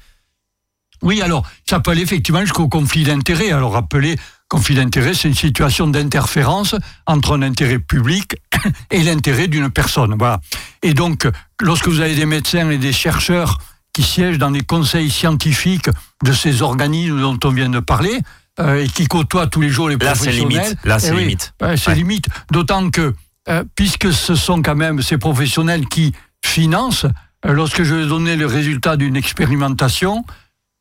Oui, 1.02 1.22
alors, 1.22 1.46
ça 1.68 1.80
peut 1.80 1.92
aller 1.92 2.02
effectivement 2.02 2.42
jusqu'au 2.42 2.68
conflit 2.68 3.04
d'intérêts. 3.04 3.52
Alors, 3.52 3.72
rappelez, 3.72 4.18
conflit 4.50 4.76
d'intérêts, 4.76 5.14
c'est 5.14 5.30
une 5.30 5.34
situation 5.34 5.88
d'interférence 5.88 6.76
entre 7.06 7.38
un 7.38 7.42
intérêt 7.42 7.80
public 7.80 8.36
et 8.92 9.02
l'intérêt 9.02 9.48
d'une 9.48 9.70
personne. 9.70 10.16
Voilà. 10.20 10.42
Et 10.84 10.94
donc, 10.94 11.28
lorsque 11.62 11.88
vous 11.88 12.02
avez 12.02 12.16
des 12.16 12.26
médecins 12.26 12.70
et 12.70 12.78
des 12.78 12.92
chercheurs 12.92 13.60
qui 13.94 14.04
siègent 14.04 14.38
dans 14.38 14.52
des 14.52 14.62
conseils 14.62 15.10
scientifiques 15.10 15.90
de 16.24 16.32
ces 16.34 16.62
organismes 16.62 17.20
dont 17.22 17.40
on 17.44 17.50
vient 17.50 17.70
de 17.70 17.80
parler, 17.80 18.20
euh, 18.60 18.84
et 18.84 18.88
qui 18.88 19.08
côtoient 19.08 19.48
tous 19.48 19.62
les 19.62 19.70
jours 19.70 19.90
les 19.90 19.96
Là, 19.98 20.14
c'est 20.16 20.26
professionnels. 20.26 20.62
limite. 20.64 20.78
Là, 20.86 20.96
eh 20.98 21.02
c'est 21.02 21.12
oui, 21.12 21.22
limite. 21.22 21.54
ouais, 21.62 21.78
c'est 21.78 21.96
limite. 21.96 22.28
D'autant 22.52 22.90
que, 22.90 23.14
euh, 23.50 23.64
puisque 23.76 24.12
ce 24.14 24.36
sont 24.36 24.62
quand 24.62 24.76
même 24.76 25.02
ces 25.02 25.18
professionnels 25.18 25.88
qui 25.88 26.14
financent, 26.44 27.06
euh, 27.46 27.54
lorsque 27.54 27.84
je 27.84 27.96
vais 27.96 28.06
donner 28.06 28.36
le 28.36 28.46
résultat 28.46 28.98
d'une 28.98 29.16
expérimentation, 29.16 30.26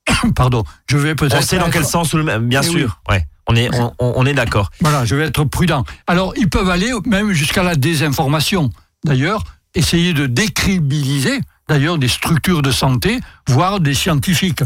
pardon, 0.35 0.65
je 0.91 0.97
vais 0.97 1.15
peut-être. 1.15 1.39
On 1.39 1.43
sait 1.43 1.59
dans 1.59 1.71
quel 1.71 1.85
sens, 1.85 2.15
bien 2.15 2.63
Eh 2.63 2.67
sûr. 2.69 3.01
Ouais. 3.09 3.25
On 3.51 3.57
est, 3.57 3.71
on- 3.79 3.93
on 3.99 4.27
est 4.27 4.35
d'accord. 4.35 4.71
Voilà, 4.83 5.07
je 5.07 5.15
vais 5.15 5.25
être 5.25 5.43
prudent. 5.45 5.85
Alors, 6.07 6.35
ils 6.37 6.51
peuvent 6.51 6.69
aller 6.69 6.93
même 7.07 7.33
jusqu'à 7.33 7.63
la 7.63 7.77
désinformation. 7.77 8.69
D'ailleurs, 9.05 9.43
essayer 9.75 10.13
de 10.13 10.27
décribiliser, 10.27 11.41
d'ailleurs, 11.69 11.99
des 11.99 12.09
structures 12.09 12.63
de 12.63 12.71
santé, 12.71 13.21
voire 13.47 13.81
des 13.81 13.95
scientifiques. 13.95 14.63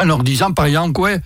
En 0.00 0.06
leur 0.06 0.22
disant, 0.24 0.52
par 0.52 0.66
exemple, 0.66 1.00
ouais, 1.00 1.20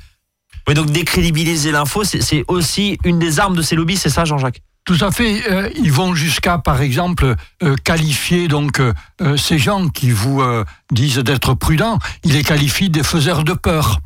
Oui, 0.66 0.74
donc 0.74 0.90
décrédibiliser 0.90 1.72
l'info, 1.72 2.04
c'est 2.04 2.44
aussi 2.48 2.98
une 3.04 3.18
des 3.18 3.40
armes 3.40 3.56
de 3.56 3.62
ces 3.62 3.76
lobbies, 3.76 3.96
c'est 3.96 4.10
ça, 4.10 4.24
Jean-Jacques? 4.24 4.60
Tout 4.84 4.98
à 5.00 5.10
fait. 5.10 5.50
Euh, 5.50 5.70
ils 5.76 5.92
vont 5.92 6.14
jusqu'à, 6.14 6.58
par 6.58 6.80
exemple, 6.80 7.34
euh, 7.62 7.76
qualifier 7.84 8.48
donc 8.48 8.80
euh, 8.80 9.36
ces 9.36 9.58
gens 9.58 9.88
qui 9.88 10.10
vous 10.10 10.42
disent 10.90 11.18
d'être 11.18 11.54
prudents. 11.54 11.98
Ils 12.24 12.32
les 12.32 12.42
qualifient 12.42 12.90
des 12.90 13.02
faiseurs 13.02 13.44
de 13.44 13.52
peur. 13.52 14.00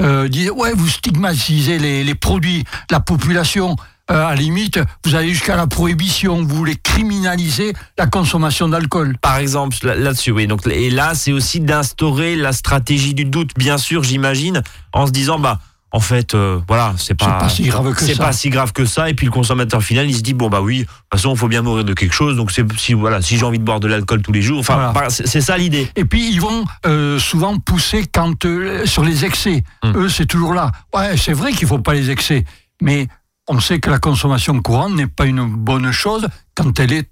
Euh, 0.00 0.24
ils 0.26 0.30
disent 0.30 0.50
ouais, 0.50 0.72
vous 0.74 0.88
stigmatisez 0.88 1.78
les, 1.78 2.02
les 2.02 2.14
produits, 2.14 2.64
la 2.90 3.00
population. 3.00 3.76
Euh, 4.12 4.26
à 4.26 4.30
la 4.30 4.34
limite, 4.36 4.78
vous 5.04 5.14
allez 5.14 5.30
jusqu'à 5.30 5.56
la 5.56 5.66
prohibition. 5.66 6.42
Vous 6.42 6.54
voulez 6.56 6.76
criminaliser 6.76 7.72
la 7.98 8.06
consommation 8.06 8.68
d'alcool. 8.68 9.16
Par 9.20 9.38
exemple, 9.38 9.76
là- 9.84 9.94
là-dessus, 9.96 10.30
oui. 10.30 10.46
Donc, 10.46 10.66
et 10.66 10.90
là, 10.90 11.12
c'est 11.14 11.32
aussi 11.32 11.60
d'instaurer 11.60 12.36
la 12.36 12.52
stratégie 12.52 13.14
du 13.14 13.24
doute, 13.24 13.50
bien 13.56 13.78
sûr, 13.78 14.02
j'imagine, 14.04 14.62
en 14.92 15.06
se 15.06 15.12
disant, 15.12 15.38
bah, 15.38 15.58
en 15.94 16.00
fait, 16.00 16.34
euh, 16.34 16.58
voilà, 16.68 16.94
c'est 16.96 17.14
pas, 17.14 17.32
pas 17.38 17.48
si 17.50 17.64
grave 17.64 17.92
que 17.94 18.00
c'est 18.02 18.14
ça. 18.14 18.24
pas 18.24 18.32
si 18.32 18.48
grave 18.48 18.72
que 18.72 18.86
ça. 18.86 19.10
Et 19.10 19.14
puis 19.14 19.26
le 19.26 19.32
consommateur 19.32 19.82
final, 19.82 20.08
il 20.08 20.16
se 20.16 20.22
dit, 20.22 20.32
bon, 20.32 20.48
bah 20.48 20.62
oui, 20.62 20.78
de 20.80 20.84
toute 20.84 20.92
façon, 21.12 21.34
il 21.34 21.38
faut 21.38 21.48
bien 21.48 21.60
mourir 21.60 21.84
de 21.84 21.92
quelque 21.92 22.14
chose. 22.14 22.34
Donc, 22.36 22.50
c'est 22.50 22.64
si 22.78 22.94
voilà, 22.94 23.20
si 23.20 23.36
j'ai 23.36 23.44
envie 23.44 23.58
de 23.58 23.64
boire 23.64 23.78
de 23.80 23.88
l'alcool 23.88 24.22
tous 24.22 24.32
les 24.32 24.40
jours, 24.42 24.58
enfin, 24.60 24.74
Voilà. 24.74 24.92
bah, 24.92 25.06
c'est 25.10 25.40
ça 25.42 25.56
l'idée. 25.58 25.90
Et 25.96 26.04
puis 26.06 26.32
ils 26.32 26.40
vont 26.40 26.64
euh, 26.86 27.18
souvent 27.18 27.58
pousser 27.58 28.06
quand 28.10 28.44
euh, 28.46 28.86
sur 28.86 29.04
les 29.04 29.24
excès. 29.26 29.64
Hmm. 29.82 29.92
Eux, 29.96 30.08
c'est 30.08 30.26
toujours 30.26 30.54
là. 30.54 30.70
Ouais, 30.94 31.16
c'est 31.18 31.34
vrai 31.34 31.52
qu'il 31.52 31.68
faut 31.68 31.78
pas 31.78 31.92
les 31.92 32.10
excès, 32.10 32.44
mais 32.80 33.06
on 33.48 33.60
sait 33.60 33.80
que 33.80 33.90
la 33.90 33.98
consommation 33.98 34.60
courante 34.62 34.94
n'est 34.94 35.06
pas 35.06 35.26
une 35.26 35.44
bonne 35.46 35.90
chose 35.92 36.28
quand 36.54 36.78
elle 36.80 36.92
est 36.92 37.10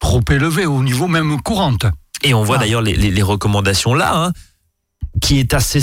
trop 0.00 0.20
élevée 0.30 0.66
au 0.66 0.82
niveau 0.82 1.06
même 1.08 1.40
courante. 1.42 1.86
Et 2.22 2.34
on 2.34 2.42
voit 2.42 2.56
Ah. 2.56 2.60
d'ailleurs 2.60 2.82
les, 2.82 2.94
les- 2.96 3.10
les 3.10 3.22
recommandations 3.22 3.94
là, 3.94 4.14
hein, 4.26 4.32
qui 5.22 5.38
est 5.38 5.54
assez 5.54 5.80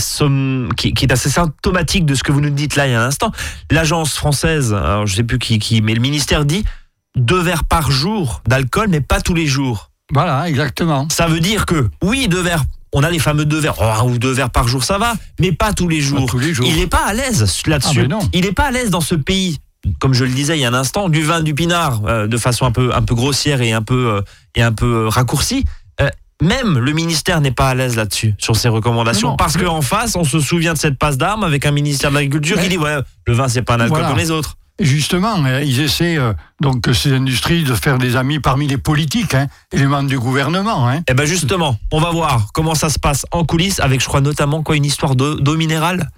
qui, 0.77 0.93
qui 0.93 1.05
est 1.05 1.11
assez 1.11 1.29
symptomatique 1.29 2.05
de 2.05 2.15
ce 2.15 2.23
que 2.23 2.31
vous 2.31 2.41
nous 2.41 2.49
dites 2.49 2.75
là 2.75 2.87
il 2.87 2.91
y 2.91 2.95
a 2.95 3.01
un 3.01 3.07
instant. 3.07 3.31
L'agence 3.71 4.13
française, 4.15 4.73
alors 4.73 5.05
je 5.07 5.15
sais 5.15 5.23
plus 5.23 5.39
qui, 5.39 5.59
qui, 5.59 5.81
mais 5.81 5.93
le 5.93 6.01
ministère 6.01 6.45
dit 6.45 6.63
deux 7.15 7.41
verres 7.41 7.63
par 7.63 7.91
jour 7.91 8.41
d'alcool, 8.47 8.87
mais 8.89 9.01
pas 9.01 9.21
tous 9.21 9.33
les 9.35 9.45
jours. 9.47 9.91
Voilà, 10.11 10.47
exactement. 10.49 11.07
Ça 11.11 11.27
veut 11.27 11.39
dire 11.39 11.65
que 11.65 11.89
oui, 12.03 12.27
deux 12.27 12.41
verres. 12.41 12.63
On 12.95 13.01
a 13.03 13.09
les 13.09 13.17
fameux 13.19 13.45
deux 13.45 13.59
verres, 13.59 13.75
oh, 13.79 13.83
un 13.83 14.03
ou 14.03 14.17
deux 14.19 14.31
verres 14.31 14.51
par 14.51 14.67
jour, 14.67 14.83
ça 14.83 14.99
va, 14.99 15.13
mais 15.39 15.51
pas 15.51 15.73
tous 15.73 15.87
les 15.87 16.01
jours. 16.01 16.29
tous 16.29 16.37
les 16.37 16.53
jours. 16.53 16.67
Il 16.67 16.75
n'est 16.75 16.85
pas 16.87 17.03
à 17.05 17.13
l'aise 17.13 17.63
là-dessus. 17.65 18.07
Ah. 18.11 18.19
Il 18.33 18.41
n'est 18.41 18.51
pas 18.51 18.65
à 18.65 18.71
l'aise 18.71 18.91
dans 18.91 19.01
ce 19.01 19.15
pays, 19.15 19.57
comme 19.99 20.13
je 20.13 20.23
le 20.23 20.31
disais 20.31 20.57
il 20.57 20.61
y 20.61 20.65
a 20.65 20.69
un 20.69 20.73
instant, 20.73 21.09
du 21.09 21.21
vin 21.23 21.41
du 21.41 21.53
pinard, 21.53 22.01
euh, 22.07 22.27
de 22.27 22.37
façon 22.37 22.65
un 22.65 22.71
peu, 22.71 22.93
un 22.93 23.01
peu 23.01 23.15
grossière 23.15 23.61
et 23.61 23.73
un 23.73 23.81
peu, 23.81 24.15
euh, 24.15 24.21
et 24.55 24.61
un 24.61 24.71
peu 24.71 25.05
euh, 25.05 25.09
raccourcie. 25.09 25.65
Euh, 26.01 26.09
même 26.41 26.77
le 26.79 26.91
ministère 26.93 27.41
n'est 27.41 27.51
pas 27.51 27.69
à 27.69 27.75
l'aise 27.75 27.95
là-dessus, 27.95 28.33
sur 28.37 28.55
ces 28.55 28.69
recommandations. 28.69 29.31
Non, 29.31 29.35
parce 29.37 29.57
qu'en 29.57 29.81
face, 29.81 30.15
on 30.15 30.23
se 30.23 30.39
souvient 30.39 30.73
de 30.73 30.77
cette 30.77 30.97
passe 30.97 31.17
d'armes 31.17 31.43
avec 31.43 31.65
un 31.65 31.71
ministère 31.71 32.09
de 32.09 32.15
l'Agriculture 32.15 32.59
qui 32.61 32.69
dit 32.69 32.77
ouais, 32.77 32.97
le 33.27 33.33
vin, 33.33 33.47
c'est 33.47 33.61
pas 33.61 33.75
un 33.75 33.81
alcool 33.81 33.99
Voilà. 33.99 34.09
comme 34.09 34.17
les 34.17 34.31
autres. 34.31 34.57
Et 34.79 34.85
justement, 34.85 35.35
euh, 35.45 35.61
ils 35.61 35.81
essaient, 35.81 36.17
donc, 36.59 36.89
ces 36.93 37.13
industries, 37.13 37.63
de 37.63 37.75
faire 37.75 37.99
des 37.99 38.15
amis 38.15 38.39
parmi 38.39 38.67
les 38.67 38.77
politiques 38.77 39.35
hein, 39.35 39.47
et 39.71 39.77
les 39.77 39.85
membres 39.85 40.09
du 40.09 40.17
gouvernement. 40.17 40.89
Hein. 40.89 41.01
Eh 41.07 41.13
ben 41.13 41.25
justement, 41.25 41.77
on 41.91 41.99
va 41.99 42.09
voir 42.09 42.47
comment 42.53 42.73
ça 42.73 42.89
se 42.89 42.97
passe 42.97 43.25
en 43.31 43.45
coulisses 43.45 43.79
avec, 43.79 44.01
je 44.01 44.07
crois, 44.07 44.21
notamment 44.21 44.63
quoi, 44.63 44.75
une 44.75 44.85
histoire 44.85 45.15
d'eau 45.15 45.55
minérale 45.55 46.09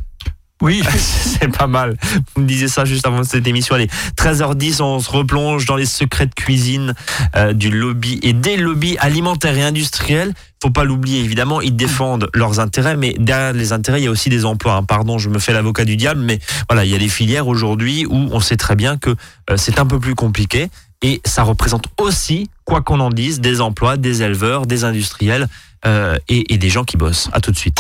Oui, 0.65 0.81
C'est 0.97 1.55
pas 1.55 1.67
mal. 1.67 1.95
Vous 2.33 2.41
me 2.41 2.47
disiez 2.47 2.67
ça 2.67 2.85
juste 2.85 3.05
avant 3.05 3.23
cette 3.23 3.45
émission. 3.45 3.75
Allez, 3.75 3.87
13h10, 4.17 4.81
on 4.81 4.99
se 4.99 5.11
replonge 5.11 5.67
dans 5.67 5.75
les 5.75 5.85
secrets 5.85 6.25
de 6.25 6.33
cuisine 6.33 6.95
euh, 7.35 7.53
du 7.53 7.69
lobby 7.69 8.19
et 8.23 8.33
des 8.33 8.57
lobbies 8.57 8.97
alimentaires 8.97 9.55
et 9.55 9.61
industriels. 9.61 10.33
Faut 10.63 10.71
pas 10.71 10.83
l'oublier, 10.83 11.19
évidemment, 11.19 11.61
ils 11.61 11.75
défendent 11.75 12.29
leurs 12.33 12.59
intérêts, 12.59 12.97
mais 12.97 13.13
derrière 13.19 13.53
les 13.53 13.73
intérêts, 13.73 14.01
il 14.01 14.05
y 14.05 14.07
a 14.07 14.11
aussi 14.11 14.29
des 14.31 14.43
emplois. 14.43 14.73
hein. 14.73 14.83
Pardon, 14.83 15.19
je 15.19 15.29
me 15.29 15.37
fais 15.37 15.53
l'avocat 15.53 15.85
du 15.85 15.97
diable, 15.97 16.21
mais 16.21 16.39
voilà, 16.67 16.83
il 16.83 16.89
y 16.89 16.95
a 16.95 16.97
des 16.97 17.09
filières 17.09 17.47
aujourd'hui 17.47 18.07
où 18.07 18.15
on 18.15 18.39
sait 18.39 18.57
très 18.57 18.75
bien 18.75 18.97
que 18.97 19.11
euh, 19.51 19.57
c'est 19.57 19.77
un 19.77 19.85
peu 19.85 19.99
plus 19.99 20.15
compliqué 20.15 20.69
et 21.03 21.21
ça 21.25 21.43
représente 21.43 21.85
aussi, 21.99 22.49
quoi 22.63 22.81
qu'on 22.81 23.01
en 23.01 23.11
dise, 23.11 23.39
des 23.39 23.61
emplois, 23.61 23.97
des 23.97 24.23
éleveurs, 24.23 24.65
des 24.65 24.83
industriels 24.83 25.47
euh, 25.85 26.17
et, 26.27 26.57
des 26.57 26.69
gens 26.69 26.83
qui 26.83 26.97
bossent. 26.97 27.29
À 27.33 27.41
tout 27.41 27.51
de 27.51 27.57
suite. 27.57 27.77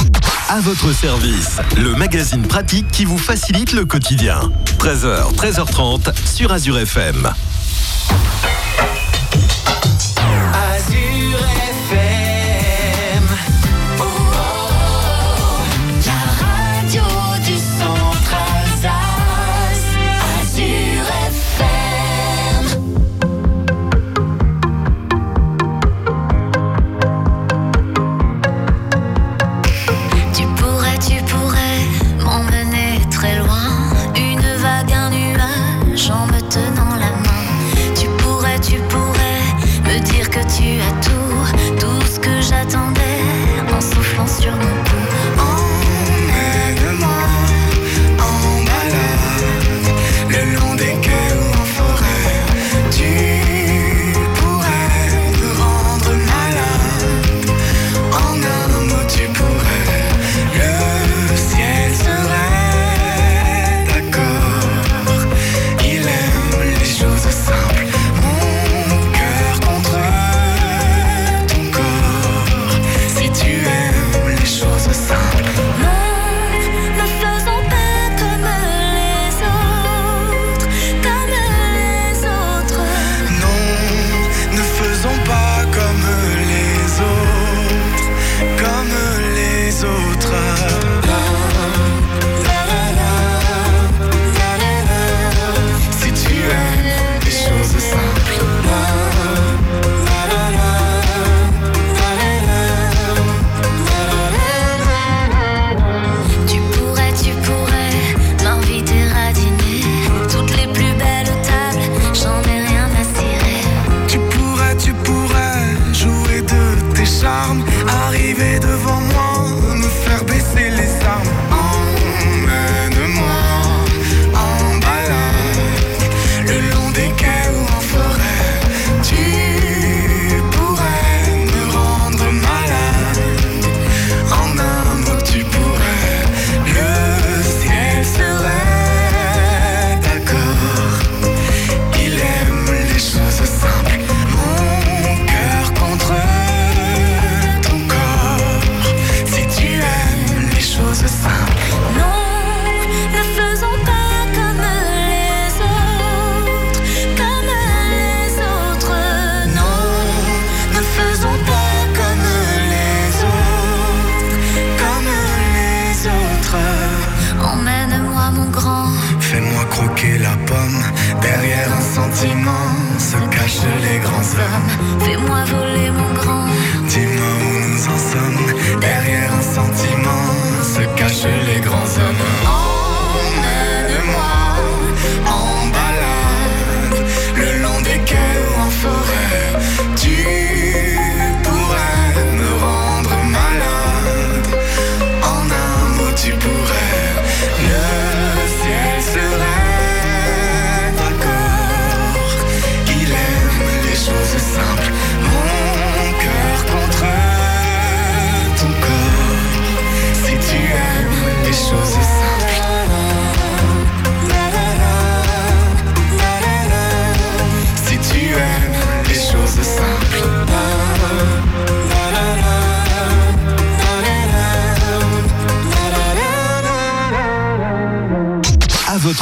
À 0.49 0.59
votre 0.59 0.91
service, 0.93 1.57
le 1.77 1.95
magazine 1.95 2.43
pratique 2.43 2.87
qui 2.91 3.05
vous 3.05 3.17
facilite 3.17 3.73
le 3.73 3.85
quotidien. 3.85 4.51
13h, 4.79 5.33
13h30 5.35 6.13
sur 6.25 6.51
Azure 6.51 6.77
FM. 6.79 7.33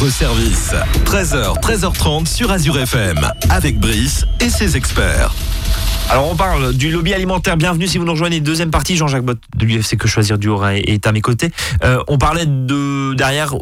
Service, 0.09 0.73
13h, 1.05 1.59
13h30 1.61 2.27
sur 2.27 2.51
Azure 2.51 2.79
FM, 2.79 3.19
avec 3.49 3.79
Brice 3.79 4.25
et 4.39 4.49
ses 4.49 4.75
experts. 4.75 5.33
Alors 6.09 6.29
on 6.29 6.35
parle 6.35 6.73
du 6.73 6.91
lobby 6.91 7.13
alimentaire. 7.13 7.57
Bienvenue 7.57 7.87
si 7.87 7.97
vous 7.97 8.05
nous 8.05 8.11
rejoignez. 8.11 8.39
Deuxième 8.41 8.71
partie, 8.71 8.97
Jean-Jacques 8.97 9.23
Bott 9.23 9.39
de 9.55 9.65
l'UFC 9.65 9.97
Que 9.97 10.07
Choisir 10.07 10.37
du 10.37 10.49
Haut-Rhin 10.49 10.81
est 10.85 11.07
à 11.07 11.11
mes 11.11 11.21
côtés. 11.21 11.51
Euh, 11.83 12.03
on 12.07 12.17
parlait 12.17 12.45
de 12.45 13.13
derrière, 13.13 13.55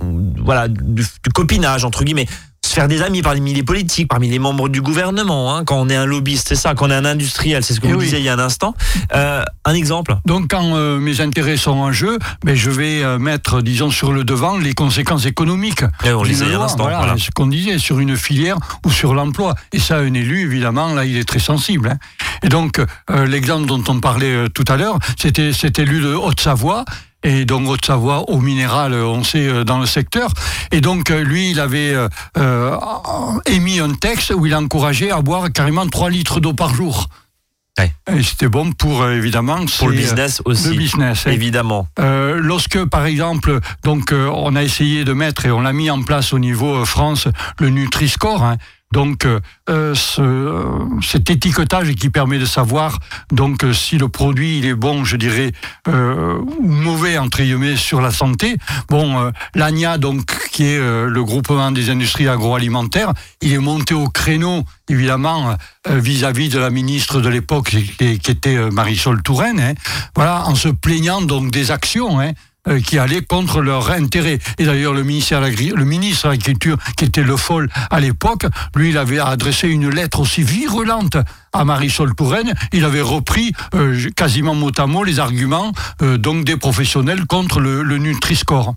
voilà, 0.43 0.67
du 0.67 1.05
copinage 1.33 1.85
entre 1.85 2.03
guillemets. 2.03 2.27
Se 2.71 2.75
faire 2.75 2.87
des 2.87 3.01
amis 3.01 3.21
parmi 3.21 3.53
les 3.53 3.63
politiques, 3.63 4.07
parmi 4.07 4.29
les 4.29 4.39
membres 4.39 4.69
du 4.69 4.81
gouvernement. 4.81 5.53
hein, 5.55 5.63
quand 5.65 5.75
on 5.75 5.89
est 5.89 5.95
un 5.95 6.05
lobbyiste, 6.05 6.47
c'est 6.47 6.55
ça. 6.55 6.73
Quand 6.73 6.87
on 6.87 6.89
est 6.91 6.95
un 6.95 7.03
industriel, 7.05 7.63
c'est 7.65 7.73
ce 7.73 7.81
que 7.81 7.87
Eh 7.87 7.91
vous 7.91 7.99
oui. 7.99 8.05
disiez 8.05 8.19
il 8.19 8.23
y 8.25 8.29
a 8.29 8.33
un 8.33 8.39
instant. 8.39 8.73
Euh, 9.13 9.43
un 9.65 9.73
exemple? 9.73 10.15
Donc 10.25 10.47
quand 10.49 10.75
euh, 10.77 10.97
mes 10.97 11.19
intérêts 11.19 11.57
sont 11.57 11.71
en 11.71 11.91
jeu, 11.91 12.17
ben, 12.45 12.55
je 12.55 12.69
vais 12.71 13.03
euh, 13.03 13.19
mettre, 13.19 13.61
disons, 13.61 13.91
sur 13.91 14.13
le 14.13 14.23
devant 14.23 14.57
les 14.57 14.73
conséquences 14.73 15.25
économiques. 15.25 15.83
Eh, 16.05 16.13
on 16.13 16.21
le 16.23 16.29
d'une 16.29 16.33
disait 16.37 16.45
il 16.45 16.51
y 16.53 16.55
a 16.55 16.59
un 16.61 16.63
instant, 16.63 16.83
Voilà, 16.83 16.97
voilà. 16.99 17.17
ce 17.17 17.29
qu'on 17.31 17.47
disait 17.47 17.77
sur 17.77 17.99
une 17.99 18.15
filière 18.15 18.55
ou 18.85 18.89
sur 18.91 19.13
l'emploi. 19.13 19.53
Et 19.73 19.79
ça, 19.79 19.97
un 19.97 20.13
élu, 20.13 20.41
évidemment, 20.41 20.93
là, 20.93 21.03
il 21.03 21.17
est 21.17 21.27
très 21.27 21.39
sensible. 21.39 21.89
hein. 21.89 21.97
Et 22.43 22.47
donc, 22.49 22.81
l'exemple 23.27 23.67
dont 23.67 23.83
on 23.89 23.99
parlait 23.99 24.49
tout 24.49 24.65
à 24.69 24.77
l'heure, 24.77 24.97
c'était 25.19 25.51
cet 25.53 25.77
élu 25.77 25.99
de 26.01 26.13
Haute-Savoie. 26.15 26.85
Et 27.23 27.45
donc 27.45 27.67
Haute-Savoie 27.67 28.29
au 28.29 28.39
minéral, 28.39 28.93
euh, 28.93 29.05
on 29.05 29.23
sait, 29.23 29.47
euh, 29.47 29.63
dans 29.63 29.77
le 29.77 29.85
secteur. 29.85 30.31
Et 30.71 30.81
donc 30.81 31.11
euh, 31.11 31.21
lui, 31.23 31.51
il 31.51 31.59
avait 31.59 31.93
euh, 32.37 32.77
émis 33.45 33.79
un 33.79 33.93
texte 33.93 34.31
où 34.35 34.45
il 34.45 34.55
encourageait 34.55 35.11
à 35.11 35.21
boire 35.21 35.51
carrément 35.51 35.87
3 35.87 36.09
litres 36.09 36.39
d'eau 36.39 36.53
par 36.53 36.73
jour. 36.73 37.07
Ouais. 37.79 37.91
Et 38.13 38.21
c'était 38.23 38.49
bon 38.49 38.73
pour, 38.73 39.07
évidemment, 39.07 39.65
Pour 39.77 39.89
le 39.89 39.95
business 39.95 40.41
aussi. 40.45 40.69
le 40.69 40.75
business. 40.77 41.25
hein. 41.25 41.31
Évidemment. 41.31 41.87
Euh, 41.99 42.37
lorsque, 42.41 42.83
par 42.85 43.05
exemple, 43.05 43.59
donc 43.83 44.11
on 44.13 44.55
a 44.55 44.63
essayé 44.63 45.05
de 45.05 45.13
mettre 45.13 45.45
et 45.45 45.51
on 45.51 45.61
l'a 45.61 45.71
mis 45.73 45.89
en 45.89 46.01
place 46.03 46.33
au 46.33 46.39
niveau 46.39 46.83
France 46.85 47.27
le 47.59 47.69
Nutri-Score. 47.69 48.43
hein. 48.43 48.57
Donc 48.91 49.25
euh, 49.25 49.39
euh, 49.69 49.95
euh, 50.19 50.63
cet 51.01 51.29
étiquetage 51.29 51.93
qui 51.95 52.09
permet 52.09 52.39
de 52.39 52.45
savoir 52.45 52.99
donc 53.31 53.63
euh, 53.63 53.73
si 53.73 53.97
le 53.97 54.09
produit 54.09 54.57
il 54.59 54.65
est 54.65 54.75
bon, 54.75 55.05
je 55.05 55.15
dirais, 55.17 55.51
ou 55.87 56.67
mauvais 56.67 57.17
entre 57.17 57.41
guillemets 57.41 57.75
sur 57.75 58.01
la 58.01 58.11
santé. 58.11 58.57
Bon, 58.89 59.31
l'ANIA 59.55 59.97
donc 59.97 60.25
qui 60.51 60.65
est 60.65 60.79
le 60.79 61.23
groupement 61.23 61.71
des 61.71 61.89
industries 61.89 62.27
agroalimentaires, 62.27 63.13
il 63.41 63.53
est 63.53 63.57
monté 63.57 63.93
au 63.93 64.09
créneau 64.09 64.63
évidemment 64.89 65.55
vis-à-vis 65.89 66.49
de 66.49 66.59
la 66.59 66.69
ministre 66.69 67.21
de 67.21 67.29
l'époque 67.29 67.69
qui, 67.97 68.19
qui 68.19 68.31
était 68.31 68.69
Marisol 68.71 69.21
Touraine. 69.23 69.59
hein. 69.59 69.73
voilà, 70.15 70.47
en 70.47 70.55
se 70.55 70.69
plaignant 70.69 71.21
donc 71.21 71.51
des 71.51 71.71
actions. 71.71 72.19
hein, 72.19 72.31
qui 72.85 72.99
allaient 72.99 73.23
contre 73.23 73.61
leur 73.61 73.89
intérêt. 73.91 74.39
Et 74.57 74.65
d'ailleurs, 74.65 74.93
le, 74.93 75.01
le 75.01 75.85
ministre 75.85 76.25
de 76.25 76.31
l'Agriculture, 76.31 76.77
qui 76.95 77.05
était 77.05 77.23
Le 77.23 77.35
Foll 77.35 77.69
à 77.89 77.99
l'époque, 77.99 78.45
lui, 78.75 78.89
il 78.89 78.97
avait 78.97 79.19
adressé 79.19 79.67
une 79.67 79.89
lettre 79.89 80.19
aussi 80.19 80.43
virulente 80.43 81.17
à 81.53 81.65
Marisol 81.65 82.13
Touraine. 82.15 82.53
Il 82.71 82.85
avait 82.85 83.01
repris 83.01 83.51
euh, 83.73 84.09
quasiment 84.15 84.53
mot 84.53 84.71
à 84.77 84.85
mot 84.85 85.03
les 85.03 85.19
arguments 85.19 85.71
euh, 86.01 86.17
donc 86.17 86.45
des 86.45 86.57
professionnels 86.57 87.25
contre 87.25 87.59
le, 87.59 87.83
le 87.83 87.97
Nutri-Score. 87.97 88.75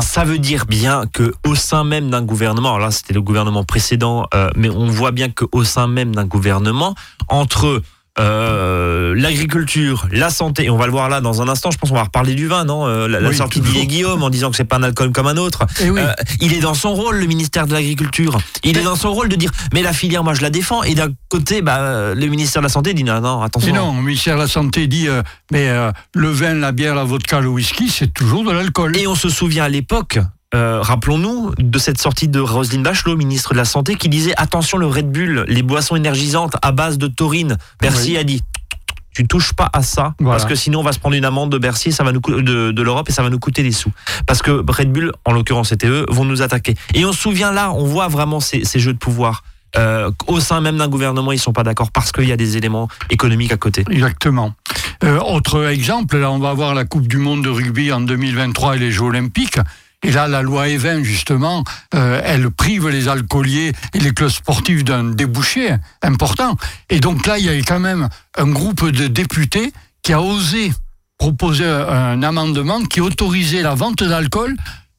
Ça 0.00 0.24
veut 0.24 0.38
dire 0.38 0.64
bien 0.64 1.04
que 1.12 1.34
au 1.46 1.54
sein 1.54 1.84
même 1.84 2.08
d'un 2.08 2.22
gouvernement, 2.22 2.74
alors 2.74 2.86
là 2.86 2.90
c'était 2.90 3.12
le 3.12 3.20
gouvernement 3.20 3.64
précédent, 3.64 4.26
euh, 4.32 4.48
mais 4.56 4.70
on 4.70 4.86
voit 4.86 5.10
bien 5.10 5.28
qu'au 5.28 5.62
sein 5.62 5.88
même 5.88 6.14
d'un 6.14 6.24
gouvernement, 6.24 6.94
entre 7.28 7.82
euh, 8.20 9.14
l'agriculture, 9.16 10.06
la 10.12 10.30
santé, 10.30 10.64
et 10.64 10.70
on 10.70 10.76
va 10.76 10.86
le 10.86 10.92
voir 10.92 11.08
là 11.08 11.20
dans 11.20 11.42
un 11.42 11.48
instant, 11.48 11.70
je 11.70 11.78
pense 11.78 11.90
qu'on 11.90 11.96
va 11.96 12.04
reparler 12.04 12.34
du 12.34 12.46
vin, 12.46 12.64
non 12.64 12.86
Euh, 12.86 13.08
La, 13.08 13.20
la 13.20 13.30
Oui, 13.30 13.36
sortie 13.36 13.60
d'Yves 13.60 13.86
Guillaume 13.86 14.22
en 14.22 14.30
disant 14.30 14.50
que 14.50 14.56
c'est 14.56 14.64
pas 14.64 14.76
un 14.76 14.82
alcool 14.82 15.10
comme 15.12 15.26
un 15.26 15.36
autre. 15.36 15.64
Eh 15.80 15.90
oui. 15.90 16.00
Euh, 16.00 16.12
il 16.40 16.52
est 16.54 16.60
dans 16.60 16.74
son 16.74 16.94
rôle, 16.94 17.16
le 17.16 17.26
ministère 17.26 17.66
de 17.66 17.72
l'Agriculture. 17.72 18.38
Il 18.62 18.78
est 18.78 18.82
dans 18.84 18.96
son 18.96 19.12
rôle 19.12 19.28
de 19.28 19.36
dire, 19.36 19.50
mais 19.72 19.82
la 19.82 19.92
filière, 19.92 20.22
moi 20.22 20.34
je 20.34 20.42
la 20.42 20.50
défends. 20.50 20.82
Et 20.84 20.94
d'un 20.94 21.08
côté, 21.28 21.60
bah, 21.62 22.14
le 22.14 22.26
ministère 22.26 22.62
de 22.62 22.66
la 22.66 22.72
Santé 22.72 22.94
dit, 22.94 23.04
non, 23.04 23.20
non, 23.20 23.42
attention. 23.42 23.68
Et 23.68 23.72
non, 23.76 23.96
le 23.96 24.02
ministère 24.02 24.36
de 24.36 24.42
la 24.42 24.48
Santé 24.48 24.86
dit 24.86 25.08
mais 25.50 25.68
le 26.14 26.28
vin, 26.30 26.54
la 26.54 26.72
bière, 26.72 26.94
la 26.94 27.04
vodka, 27.04 27.40
le 27.40 27.48
whisky, 27.48 27.88
c'est 27.88 28.12
toujours 28.12 28.44
de 28.44 28.52
l'alcool. 28.52 28.96
Et 28.96 29.06
on 29.06 29.14
se 29.16 29.28
souvient 29.28 29.64
à 29.64 29.68
l'époque, 29.68 30.18
euh, 30.54 30.80
rappelons-nous, 30.80 31.52
de 31.58 31.78
cette 31.78 32.00
sortie 32.00 32.28
de 32.28 32.40
Roselyne 32.40 32.82
Bachelot, 32.82 33.16
ministre 33.16 33.52
de 33.52 33.58
la 33.58 33.64
Santé, 33.64 33.96
qui 33.96 34.08
disait 34.08 34.32
attention 34.36 34.78
le 34.78 34.86
Red 34.86 35.10
Bull, 35.10 35.44
les 35.48 35.62
boissons 35.62 35.96
énergisantes 35.96 36.54
à 36.62 36.70
base 36.72 36.96
de 36.96 37.08
taurine. 37.08 37.56
Bercy 37.80 38.12
Oui. 38.12 38.18
a 38.18 38.24
dit 38.24 38.42
tu 39.16 39.28
touches 39.28 39.52
pas 39.52 39.70
à 39.72 39.80
ça 39.82 40.14
Voilà. 40.18 40.36
parce 40.38 40.44
que 40.48 40.56
sinon 40.56 40.80
on 40.80 40.82
va 40.82 40.92
se 40.92 40.98
prendre 40.98 41.14
une 41.14 41.24
amende 41.24 41.52
de 41.52 41.58
Bercy, 41.58 41.92
ça 41.92 42.02
va 42.02 42.10
nous 42.10 42.18
de, 42.20 42.72
de 42.72 42.82
l'Europe 42.82 43.08
et 43.08 43.12
ça 43.12 43.22
va 43.22 43.30
nous 43.30 43.38
coûter 43.38 43.62
des 43.62 43.70
sous. 43.70 43.92
Parce 44.26 44.42
que 44.42 44.50
Red 44.50 44.90
Bull, 44.92 45.12
en 45.24 45.30
l'occurrence 45.32 45.68
c'était 45.68 45.86
eux, 45.86 46.04
vont 46.08 46.24
nous 46.24 46.42
attaquer. 46.42 46.74
Et 46.94 47.04
on 47.04 47.12
se 47.12 47.20
souvient 47.20 47.52
là, 47.52 47.70
on 47.72 47.84
voit 47.84 48.08
vraiment 48.08 48.40
ces, 48.40 48.64
ces 48.64 48.80
jeux 48.80 48.92
de 48.92 48.98
pouvoir. 48.98 49.44
Euh, 49.76 50.10
au 50.26 50.40
sein 50.40 50.60
même 50.60 50.78
d'un 50.78 50.88
gouvernement, 50.88 51.30
ils 51.30 51.38
sont 51.38 51.52
pas 51.52 51.62
d'accord 51.62 51.92
parce 51.92 52.10
qu'il 52.10 52.28
y 52.28 52.32
a 52.32 52.36
des 52.36 52.56
éléments 52.56 52.88
économiques 53.10 53.52
à 53.52 53.56
côté. 53.56 53.84
Exactement. 53.88 54.52
Euh, 55.04 55.18
autre 55.20 55.64
exemple, 55.66 56.16
là, 56.18 56.30
on 56.32 56.38
va 56.40 56.50
avoir 56.50 56.74
la 56.74 56.84
Coupe 56.84 57.06
du 57.06 57.18
Monde 57.18 57.44
de 57.44 57.50
rugby 57.50 57.92
en 57.92 58.00
2023 58.00 58.76
et 58.76 58.78
les 58.80 58.90
Jeux 58.90 59.02
Olympiques. 59.04 59.58
Et 60.04 60.12
là, 60.12 60.28
la 60.28 60.42
loi 60.42 60.68
Evin, 60.68 61.02
justement, 61.02 61.64
euh, 61.94 62.20
elle 62.22 62.50
prive 62.50 62.88
les 62.88 63.08
alcooliers 63.08 63.72
et 63.94 63.98
les 63.98 64.12
clubs 64.12 64.28
sportifs 64.28 64.84
d'un 64.84 65.04
débouché 65.04 65.74
important. 66.02 66.56
Et 66.90 67.00
donc 67.00 67.26
là, 67.26 67.38
il 67.38 67.46
y 67.46 67.48
a 67.48 67.56
quand 67.62 67.80
même 67.80 68.08
un 68.36 68.48
groupe 68.48 68.90
de 68.90 69.06
députés 69.06 69.72
qui 70.02 70.12
a 70.12 70.20
osé 70.20 70.72
proposer 71.16 71.64
un 71.64 72.22
amendement 72.22 72.82
qui 72.84 73.00
autorisait 73.00 73.62
la 73.62 73.74
vente 73.74 74.02
d'alcool. 74.02 74.56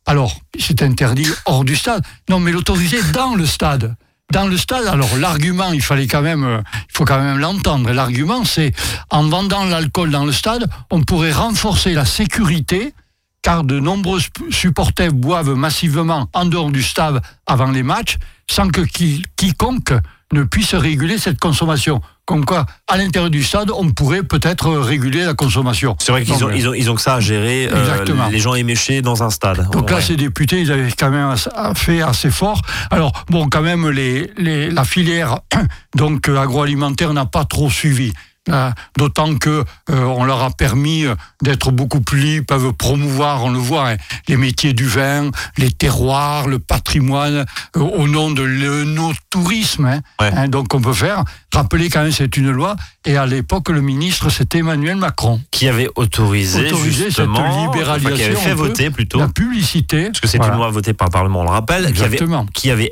Alors, 0.07 0.35
c'est 0.59 0.81
interdit 0.81 1.27
hors 1.45 1.63
du 1.63 1.75
stade. 1.75 2.03
Non, 2.29 2.39
mais 2.39 2.51
l'autoriser 2.51 3.01
dans 3.13 3.35
le 3.35 3.45
stade. 3.45 3.95
Dans 4.33 4.47
le 4.47 4.57
stade, 4.57 4.87
alors 4.87 5.15
l'argument, 5.17 5.71
il 5.71 5.83
fallait 5.83 6.07
quand 6.07 6.23
même, 6.23 6.43
euh, 6.43 6.61
il 6.73 6.97
faut 6.97 7.05
quand 7.05 7.21
même 7.21 7.37
l'entendre. 7.37 7.91
L'argument, 7.91 8.43
c'est 8.43 8.73
en 9.11 9.23
vendant 9.23 9.65
l'alcool 9.65 10.09
dans 10.09 10.25
le 10.25 10.31
stade, 10.31 10.67
on 10.89 11.03
pourrait 11.03 11.31
renforcer 11.31 11.93
la 11.93 12.05
sécurité, 12.05 12.95
car 13.45 13.63
de 13.63 13.79
nombreux 13.79 14.19
supporters 14.49 15.13
boivent 15.13 15.53
massivement 15.53 16.27
en 16.33 16.45
dehors 16.45 16.71
du 16.71 16.81
stade 16.81 17.21
avant 17.45 17.69
les 17.69 17.83
matchs, 17.83 18.17
sans 18.49 18.69
que 18.69 18.81
qui- 18.81 19.21
quiconque 19.35 19.93
ne 20.33 20.41
puisse 20.41 20.73
réguler 20.73 21.19
cette 21.19 21.39
consommation. 21.39 22.01
Comme 22.25 22.43
quoi, 22.43 22.65
à 22.87 22.97
l'intérieur 22.97 23.29
du 23.29 23.43
stade, 23.43 23.69
on 23.69 23.91
pourrait 23.91 24.23
peut-être 24.23 24.71
réguler 24.71 25.23
la 25.25 25.35
consommation. 25.35 25.95
C'est 25.99 26.11
vrai 26.11 26.23
qu'ils 26.23 26.33
ont, 26.43 26.47
Donc, 26.47 26.51
ils 26.55 26.67
ont, 26.67 26.73
ils 26.73 26.89
ont 26.89 26.95
que 26.95 27.01
ça 27.01 27.13
à 27.13 27.19
gérer, 27.19 27.67
euh, 27.71 27.79
Exactement. 27.81 28.29
les 28.29 28.39
gens 28.39 28.55
éméchés 28.55 29.03
dans 29.03 29.21
un 29.21 29.29
stade. 29.29 29.69
donc 29.69 29.91
là, 29.91 29.97
Ouais. 29.97 30.01
ces 30.01 30.15
députés, 30.15 30.61
ils 30.61 30.71
avaient 30.71 30.91
quand 30.91 31.11
même 31.11 31.35
fait 31.75 32.01
assez 32.01 32.31
fort. 32.31 32.63
Alors, 32.89 33.11
bon, 33.29 33.47
quand 33.47 33.61
même, 33.61 33.87
les, 33.91 34.31
les- 34.37 34.71
la 34.71 34.85
filière 34.85 35.41
donc 35.95 36.29
euh, 36.29 36.39
agroalimentaire 36.41 37.13
n'a 37.13 37.27
pas 37.27 37.45
trop 37.45 37.69
suivi. 37.69 38.11
Euh, 38.49 38.71
D'autant 38.97 39.35
que 39.35 39.63
euh, 39.89 40.03
on 40.03 40.23
leur 40.23 40.41
a 40.43 40.51
permis 40.51 41.05
euh, 41.05 41.15
d'être 41.41 41.71
beaucoup 41.71 42.01
plus 42.01 42.19
libres, 42.19 42.45
peuvent 42.45 42.73
promouvoir, 42.73 43.43
on 43.43 43.49
le 43.49 43.57
voit, 43.57 43.89
hein, 43.91 43.97
les 44.27 44.37
métiers 44.37 44.73
du 44.73 44.85
vin, 44.85 45.31
les 45.57 45.71
terroirs, 45.71 46.47
le 46.47 46.59
patrimoine, 46.59 47.45
euh, 47.75 47.79
au 47.79 48.07
nom 48.07 48.29
de 48.31 48.43
l'œnotourisme. 48.43 49.85
Hein, 49.85 50.01
Ouais. 50.21 50.31
Hein, 50.33 50.47
donc 50.47 50.73
on 50.73 50.81
peut 50.81 50.93
faire. 50.93 51.23
Rappeler 51.53 51.89
quand 51.89 52.03
même, 52.03 52.11
c'est 52.11 52.35
une 52.37 52.51
loi. 52.51 52.75
Et 53.05 53.17
à 53.17 53.25
l'époque, 53.25 53.69
le 53.69 53.81
ministre, 53.81 54.29
c'était 54.29 54.59
Emmanuel 54.59 54.97
Macron. 54.97 55.41
qui 55.51 55.67
avait 55.67 55.89
autorisé, 55.95 56.67
Autorisé 56.67 56.91
cette 57.11 57.25
justement, 57.25 57.65
libéralisation, 57.71 58.15
enfin, 58.15 58.15
qui 58.15 58.23
avait 58.23 58.35
fait 58.35 58.53
voter 58.53 58.89
plutôt, 58.89 59.19
La 59.19 59.27
publicité. 59.27 60.05
parce 60.07 60.19
que 60.19 60.27
c'est 60.27 60.37
voilà. 60.37 60.53
une 60.53 60.59
loi 60.59 60.69
votée 60.69 60.93
par 60.93 61.07
le 61.07 61.11
Parlement, 61.11 61.41
on 61.41 61.43
le 61.43 61.49
rappelle, 61.49 61.91
qui 61.93 62.01
avait, 62.01 62.13
Exactement. 62.15 62.45
qui 62.53 62.71
avait 62.71 62.91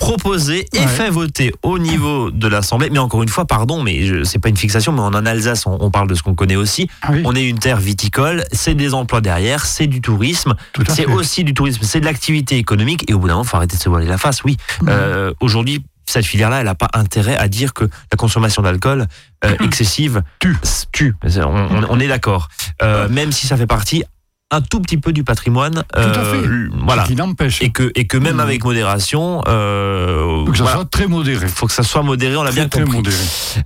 proposé 0.00 0.66
et 0.74 0.78
Ouais. 0.80 0.86
fait 0.86 1.10
voter 1.10 1.52
au 1.62 1.78
niveau 1.78 2.30
de 2.32 2.48
l'Assemblée. 2.48 2.88
Mais 2.90 2.98
encore 2.98 3.22
une 3.22 3.28
fois, 3.28 3.44
pardon, 3.44 3.82
mais 3.82 4.24
c'est 4.24 4.38
pas 4.40 4.48
une 4.48 4.56
fixation, 4.56 4.90
mais 4.92 5.00
en 5.02 5.12
Alsace, 5.26 5.66
on, 5.66 5.76
on 5.80 5.90
parle 5.90 6.08
de 6.08 6.14
ce 6.14 6.22
qu'on 6.22 6.34
connaît 6.34 6.56
aussi. 6.56 6.88
Ah 7.02 7.10
oui, 7.12 7.22
On 7.24 7.34
est 7.36 7.46
une 7.48 7.58
terre 7.58 7.76
viticole, 7.78 8.44
c'est 8.50 8.74
des 8.74 8.94
emplois 8.94 9.20
derrière, 9.20 9.66
c'est 9.66 9.86
du 9.86 10.00
tourisme, 10.00 10.54
c'est 10.88 11.06
aussi 11.06 11.44
du 11.44 11.54
tourisme, 11.54 11.80
c'est 11.84 12.00
de 12.00 12.06
l'activité 12.06 12.56
économique. 12.56 13.08
Et 13.08 13.14
au 13.14 13.18
bout 13.18 13.28
d'un 13.28 13.34
moment, 13.34 13.44
faut 13.44 13.56
arrêter 13.58 13.76
de 13.76 13.82
se 13.82 13.88
voiler 13.88 14.06
la 14.06 14.18
face. 14.18 14.42
Oui, 14.42 14.56
Mhm. 14.82 14.88
Euh, 14.90 15.32
aujourd'hui, 15.40 15.84
cette 16.06 16.24
filière-là, 16.26 16.58
elle 16.60 16.64
n'a 16.64 16.74
pas 16.74 16.88
intérêt 16.94 17.36
à 17.36 17.46
dire 17.46 17.72
que 17.74 17.84
la 17.84 18.16
consommation 18.16 18.62
d'alcool 18.62 19.06
euh, 19.44 19.54
excessive 19.62 20.22
Tue. 20.40 20.56
tue. 20.92 21.14
On, 21.36 21.38
on- 21.46 21.86
on 21.90 22.00
est 22.00 22.08
d'accord. 22.08 22.48
Euh, 22.82 23.08
même 23.08 23.30
si 23.30 23.46
ça 23.46 23.56
fait 23.56 23.66
partie 23.68 24.02
un 24.50 24.60
tout 24.60 24.80
petit 24.80 24.96
peu 24.98 25.12
du 25.12 25.24
patrimoine. 25.24 25.84
à 25.94 26.02
fait. 26.24 26.38
l- 26.44 26.70
Voilà. 26.84 27.04
Qui 27.04 27.14
n'empêche 27.16 27.62
Et 27.62 27.70
que, 27.70 27.90
et 27.94 28.06
que 28.06 28.16
même 28.18 28.34
Mhm. 28.34 28.40
avec 28.40 28.64
modération, 28.64 29.42
euh, 29.48 30.44
que 30.46 30.56
ça 30.56 30.62
voilà, 30.64 30.76
soit 30.78 30.84
très 30.90 31.06
modéré. 31.06 31.46
faut 31.48 31.66
que 31.66 31.72
ça 31.72 31.82
soit 31.82 32.02
modéré, 32.02 32.36
on 32.36 32.42
l'a 32.42 32.50
bien 32.52 32.68
Très, 32.68 32.80
très 32.80 32.92
compris. 32.92 32.96
modéré. 32.98 33.16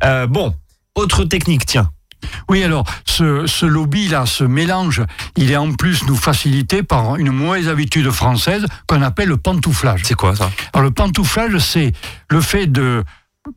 Euh, 0.04 0.26
bon, 0.26 0.54
autre 0.94 1.24
technique, 1.24 1.66
tiens. 1.66 1.90
Oui, 2.48 2.62
alors, 2.62 2.84
ce, 3.04 3.46
ce 3.46 3.66
lobby-là, 3.66 4.24
ce 4.26 4.44
mélange, 4.44 5.02
il 5.36 5.50
est 5.50 5.56
en 5.58 5.72
plus 5.72 6.04
nous 6.06 6.16
facilité 6.16 6.82
par 6.82 7.16
une 7.16 7.30
mauvaise 7.30 7.68
habitude 7.68 8.10
française 8.10 8.64
qu'on 8.86 9.02
appelle 9.02 9.28
le 9.28 9.36
pantouflage. 9.36 10.00
C'est 10.04 10.14
quoi 10.14 10.34
ça? 10.34 10.50
Alors, 10.72 10.84
le 10.84 10.90
pantouflage, 10.90 11.58
c'est 11.58 11.92
le 12.30 12.40
fait 12.40 12.66
de, 12.66 13.04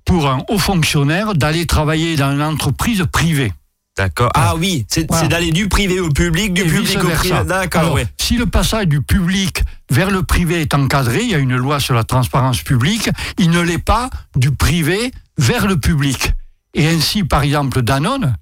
pour 0.04 0.28
un 0.30 0.44
haut 0.50 0.58
fonctionnaire, 0.60 1.34
d'aller 1.34 1.66
travailler 1.66 2.18
dans 2.18 2.32
une 2.34 2.42
entreprise 2.42 3.06
privée. 3.12 3.54
D'accord. 3.98 4.30
Ah 4.36 4.56
oui, 4.56 4.86
c'est 4.90 5.08
Voilà. 5.10 5.28
d'aller 5.28 5.52
du 5.52 5.68
privé 5.68 6.00
au 6.00 6.10
public, 6.10 6.54
du 6.54 6.62
Et 6.62 6.66
public 6.66 7.04
au 7.04 7.10
privé. 7.10 7.44
D'accord, 7.46 7.94
ouais. 7.94 8.08
Si 8.20 8.38
le 8.38 8.46
passage 8.46 8.88
du 8.88 9.02
public 9.02 9.64
vers 9.90 10.12
le 10.12 10.22
privé 10.24 10.62
est 10.62 10.74
encadré, 10.76 11.22
il 11.24 11.30
y 11.30 11.36
a 11.36 11.40
une 11.40 11.56
loi 11.56 11.80
sur 11.80 11.96
la 11.96 12.04
transparence 12.04 12.62
publique, 12.62 13.10
il 13.40 13.50
ne 13.50 13.60
l'est 13.60 13.78
pas 13.84 14.10
du 14.36 14.52
privé 14.52 15.12
vers 15.38 15.66
le 15.66 15.78
public. 15.78 16.32
Et 16.76 16.88
ainsi, 16.88 17.24
par 17.24 17.42
exemple, 17.42 17.82
Danone 17.82 18.36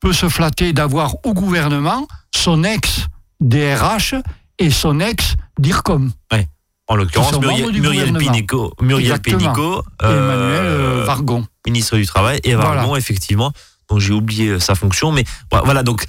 peut 0.00 0.12
se 0.12 0.28
flatter 0.28 0.72
d'avoir 0.74 1.14
au 1.24 1.32
gouvernement 1.32 2.06
son 2.34 2.62
ex-DRH 2.64 4.14
et 4.58 4.70
son 4.70 5.00
ex-DIRCOM. 5.00 6.12
En 6.88 6.96
l'occurrence, 6.96 7.38
Muriel, 7.38 7.70
Muriel. 7.80 8.12
Pinico, 8.18 8.74
Muriel. 8.82 9.20
Pénicaud, 9.20 9.84
euh, 10.02 10.10
Emmanuel 10.10 10.64
euh, 10.64 11.04
Vargon. 11.06 11.46
ministre 11.64 11.96
du 11.96 12.04
Travail, 12.04 12.40
et 12.42 12.54
Voilà. 12.56 12.74
Vargon, 12.80 12.96
effectivement. 12.96 13.52
Donc 13.90 13.98
j'ai 13.98 14.12
oublié 14.12 14.48
euh, 14.48 14.60
sa 14.60 14.74
fonction, 14.74 15.12
mais 15.12 15.24
voilà, 15.64 15.82
donc. 15.82 16.04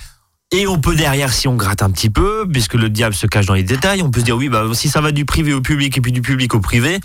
Et 0.54 0.67
on 0.67 0.82
peut 0.82 0.96
derrière, 0.96 1.32
si 1.32 1.48
on 1.48 1.56
gratte 1.56 1.82
un 1.82 1.89
petit 1.91 2.10
peu, 2.10 2.46
puisque 2.52 2.74
le 2.74 2.89
diable 2.89 3.15
se 3.15 3.26
cache 3.26 3.46
dans 3.46 3.54
les 3.54 3.63
détails, 3.63 4.02
on 4.02 4.12
peut 4.12 4.20
se 4.20 4.26
dire 4.26 4.36
oui, 4.36 4.50
bah 4.50 4.65
si 4.74 4.89
ça 4.89 5.00
va 5.00 5.13
du 5.13 5.24
privé 5.24 5.54
au 5.54 5.62
public 5.62 5.98
et 5.98 6.02
puis 6.02 6.12
du 6.12 6.22
public 6.22 6.54
au 6.54 6.60
privé, 6.60 7.00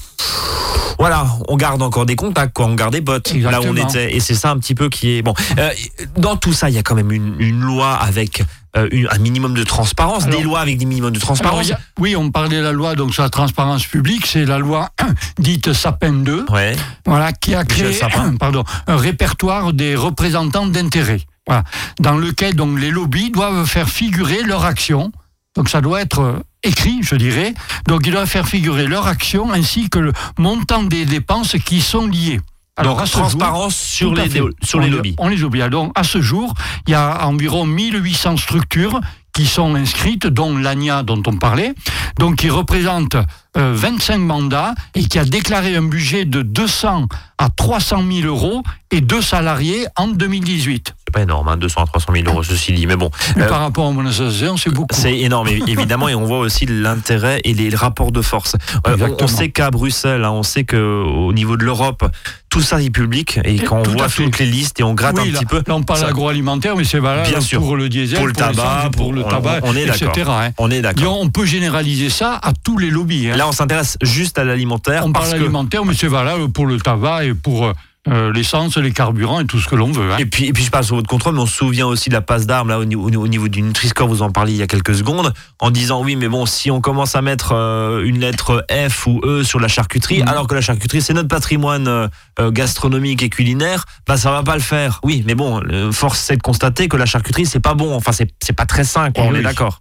voilà, 0.99 1.29
on 1.47 1.57
garde 1.57 1.81
encore 1.81 2.07
des 2.07 2.17
contacts, 2.17 2.53
quoi, 2.55 2.67
on 2.67 2.75
garde 2.75 2.93
des 2.93 3.03
potes 3.03 3.33
là 3.35 3.61
où 3.61 3.67
on 3.67 3.77
était, 3.77 4.17
et 4.17 4.21
c'est 4.21 4.35
ça 4.35 4.51
un 4.51 4.59
petit 4.59 4.75
peu 4.75 4.89
qui 4.89 5.17
est 5.17 5.23
bon. 5.23 5.33
Euh, 5.59 5.71
dans 6.17 6.37
tout 6.37 6.53
ça, 6.53 6.71
il 6.71 6.75
y 6.75 6.79
a 6.79 6.83
quand 6.83 6.97
même 6.97 7.13
une, 7.13 7.37
une 7.39 7.61
loi 7.61 7.93
avec 7.93 8.43
euh, 8.77 8.89
une- 8.93 9.09
un 9.11 9.19
minimum 9.19 9.55
de 9.55 9.65
transparence, 9.65 10.25
Alors- 10.25 10.39
des 10.39 10.45
lois 10.45 10.61
avec 10.61 10.79
des 10.79 10.85
minimums 10.85 11.13
de 11.13 11.19
transparence. 11.19 11.71
a- 11.71 11.79
oui, 11.99 12.15
on 12.17 12.31
parlait 12.31 12.57
de 12.59 12.63
la 12.63 12.73
loi 12.73 12.95
donc 12.95 13.15
sur 13.15 13.23
la 13.23 13.31
transparence 13.31 13.87
publique, 13.87 14.27
c'est 14.27 14.45
la 14.45 14.59
loi 14.59 14.91
dite 15.39 15.73
Sapin 15.73 16.13
2, 16.13 16.45
Ouais. 16.51 16.77
voilà, 17.07 17.33
qui 17.33 17.55
a 17.55 17.65
créé 17.65 17.99
pardon, 18.39 18.65
un 18.87 18.97
répertoire 18.97 19.73
des 19.73 19.95
représentants 19.97 20.67
d'intérêt, 20.67 21.21
voilà, 21.47 21.65
dans 22.01 22.17
lequel 22.17 22.55
donc 22.55 22.79
les 22.79 22.91
lobbies 22.91 23.31
doivent 23.31 23.67
faire 23.67 23.89
figurer 23.89 24.43
leur 24.43 24.65
action. 24.65 25.13
Donc 25.57 25.71
ça 25.71 25.81
doit 25.81 26.03
être 26.03 26.21
euh, 26.21 26.39
écrit, 26.63 26.99
je 27.03 27.15
dirais. 27.15 27.55
Donc 27.87 28.03
ils 28.07 28.13
doivent 28.13 28.29
faire 28.29 28.47
figurer 28.47 28.87
leur 28.87 29.07
action 29.07 29.51
ainsi 29.53 29.89
que 29.89 29.99
le 29.99 30.13
montant 30.37 30.83
des 30.83 31.07
dépenses 31.07 31.57
qui 31.65 31.81
sont 31.81 32.07
liées. 32.07 32.41
Donc 32.85 33.01
ce 33.01 33.07
jour- 33.13 33.21
transparence 33.23 33.77
sur 33.77 34.15
les, 34.15 34.29
fait. 34.29 34.41
sur 34.63 34.79
on 34.79 34.83
les 34.83 34.91
lobbies. 34.91 35.15
On 35.19 35.29
les 35.29 35.43
oublie. 35.43 35.69
Donc, 35.71 35.93
à 35.95 36.05
ce 36.05 36.21
jour, 36.21 36.53
il 36.87 36.91
y 36.91 36.95
a 36.95 37.27
environ 37.27 37.65
1800 37.65 38.37
structures 38.37 39.01
qui 39.33 39.47
sont 39.47 39.75
inscrites, 39.75 40.27
dont 40.27 40.57
l'ANIA 40.57 41.03
dont 41.03 41.23
on 41.27 41.37
parlait, 41.37 41.75
donc 42.19 42.37
qui 42.37 42.49
représente 42.51 43.17
euh, 43.57 43.73
25 43.75 44.19
mandats 44.19 44.75
et 44.95 45.05
qui 45.05 45.19
a 45.19 45.25
déclaré 45.25 45.77
un 45.77 45.83
budget 45.83 46.25
de 46.25 46.43
200 46.43 47.07
à 47.39 47.49
300 47.51 48.03
000 48.11 48.27
euros 48.27 48.63
et 48.91 49.01
deux 49.01 49.21
salariés 49.21 49.87
en 49.97 50.09
2018. 50.09 50.95
C'est 51.07 51.13
pas 51.13 51.23
énorme, 51.23 51.49
hein, 51.49 51.57
200 51.57 51.83
à 51.83 51.87
300 51.87 52.13
000 52.15 52.27
euros, 52.29 52.43
ceci 52.43 52.73
dit. 52.73 52.87
Mais 52.87 52.97
bon, 52.97 53.11
Mais 53.37 53.43
Euh, 53.43 53.49
par 53.49 53.61
rapport 53.61 53.87
à 53.87 53.91
mon 53.91 54.07
association, 54.07 54.57
c'est 54.57 54.71
beaucoup. 54.71 54.95
c'est 54.95 55.19
énorme, 55.19 55.49
évi- 55.49 55.69
évidemment, 55.69 56.09
et 56.09 56.15
on 56.15 56.25
voit 56.25 56.39
aussi 56.39 56.67
l'intérêt 56.67 57.41
et 57.45 57.53
les 57.55 57.75
rapports 57.75 58.13
de 58.13 58.23
force. 58.23 58.57
Euh, 58.87 58.97
on- 59.21 59.27
sait 59.27 59.51
qu'à 59.51 59.71
Bruxelles, 59.71 60.25
hein, 60.25 60.31
on 60.31 60.43
sait 60.43 60.65
qu'au 60.65 61.33
niveau 61.33 61.57
de 61.57 61.65
l'Europe, 61.65 62.05
tout 62.49 62.63
ça 62.63 62.81
est 62.81 62.89
public, 62.91 63.39
et 63.45 63.57
quand 63.59 63.81
on 63.81 63.83
Tout 63.83 63.91
voit 63.93 64.09
toutes 64.09 64.39
les 64.39 64.47
listes 64.47 64.81
et 64.81 64.83
on 64.83 64.95
gratte 64.95 65.17
oui, 65.17 65.29
un 65.29 65.33
là, 65.33 65.39
petit 65.41 65.47
peu. 65.47 65.63
là, 65.67 65.75
on 65.75 65.83
parle 65.83 66.01
ça- 66.01 66.07
agroalimentaire, 66.09 66.75
mais 66.77 66.85
c'est 66.85 67.01
valable 67.01 67.29
Bien 67.29 67.41
sûr. 67.41 67.61
pour 67.61 67.77
le 67.77 67.89
diesel, 67.91 68.17
Pour 68.19 68.27
le 68.29 68.33
tabac, 68.33 68.91
pour, 68.97 69.13
le 69.13 69.25
tabac, 69.25 69.61
on- 69.63 69.71
on 69.73 69.77
est 69.77 69.83
etc. 69.89 70.09
hein. 70.29 70.51
On 70.59 70.71
est 70.71 70.81
d'accord. 70.81 71.21
on 71.21 71.29
peut 71.29 71.45
généraliser 71.45 72.09
ça 72.09 72.39
à 72.43 72.53
tous 72.65 72.79
les 72.79 72.89
lobbies. 72.91 73.29
hein. 73.31 73.37
Là, 73.47 73.51
on 73.51 73.53
s'intéresse 73.53 73.97
juste 74.03 74.39
à 74.41 74.45
l'alimentaire. 74.45 75.05
On 75.07 75.13
parce 75.13 75.27
parle 75.29 75.39
que- 75.39 75.45
alimentaire, 75.45 75.85
mais 75.85 75.95
c'est 75.95 76.09
valable 76.09 76.51
pour 76.51 76.67
le 76.67 76.81
tabac 76.81 77.27
et 77.27 77.33
pour 77.35 77.73
euh, 78.09 78.33
l'essence, 78.33 78.77
les 78.77 78.91
carburants 78.93 79.39
et 79.41 79.47
tout 79.47 79.61
ce 79.61 79.69
que 79.69 79.77
l'on 79.77 79.93
veut. 79.93 80.13
hein. 80.13 80.17
Et 80.19 80.27
puis, 80.27 80.47
et 80.47 80.53
puis 80.53 80.65
je 80.65 80.71
passe 80.71 80.87
sur 80.87 80.97
votre 80.97 81.09
contrôle, 81.09 81.35
mais 81.35 81.41
on 81.41 81.47
se 81.47 81.55
souvient 81.57 81.87
aussi 81.87 82.09
de 82.09 82.15
la 82.15 82.21
passe 82.23 82.45
d'armes 82.47 82.69
là 82.71 82.79
au, 82.81 82.85
niveau- 82.85 83.05
au 83.09 83.29
niveau 83.29 83.47
du 83.49 83.63
Nutri-Score, 83.63 84.09
vous 84.09 84.23
en 84.23 84.31
parliez 84.33 84.55
il 84.55 84.59
y 84.59 84.63
a 84.63 84.67
quelques 84.67 84.95
secondes, 84.97 85.33
en 85.61 85.71
disant 85.71 86.03
oui, 86.03 86.17
mais 86.17 86.29
bon, 86.29 86.45
si 86.47 86.71
on 86.73 86.81
commence 86.81 87.15
à 87.15 87.23
mettre 87.23 87.53
euh, 87.53 88.03
une 88.05 88.19
lettre 88.19 88.65
F 88.71 89.07
ou 89.07 89.21
E 89.25 89.45
sur 89.45 89.61
la 89.61 89.69
charcuterie, 89.69 90.23
Mhm. 90.23 90.29
alors 90.29 90.47
que 90.49 90.55
la 90.57 90.61
charcuterie 90.61 91.03
c'est 91.03 91.15
notre 91.15 91.29
patrimoine 91.29 91.87
euh, 91.89 92.09
euh, 92.41 92.51
gastronomique 92.53 93.23
et 93.23 93.29
culinaire, 93.29 93.85
bah 94.09 94.17
ça 94.17 94.31
va 94.33 94.43
pas 94.43 94.55
le 94.55 94.63
faire. 94.63 94.99
Oui, 95.05 95.23
mais 95.27 95.37
bon, 95.37 95.61
euh, 95.71 95.91
force 95.93 96.19
c'est 96.21 96.37
de 96.37 96.43
constater 96.43 96.89
que 96.89 96.97
la 96.97 97.07
charcuterie 97.07 97.47
c'est 97.47 97.61
pas 97.61 97.75
bon, 97.75 97.95
enfin 97.95 98.11
c'est 98.13 98.29
c'est 98.43 98.53
pas 98.57 98.67
très 98.67 98.83
sain, 98.85 99.11
quoi. 99.13 99.25
Eh 99.27 99.31
on 99.31 99.35
est 99.37 99.43
d'accord. 99.43 99.81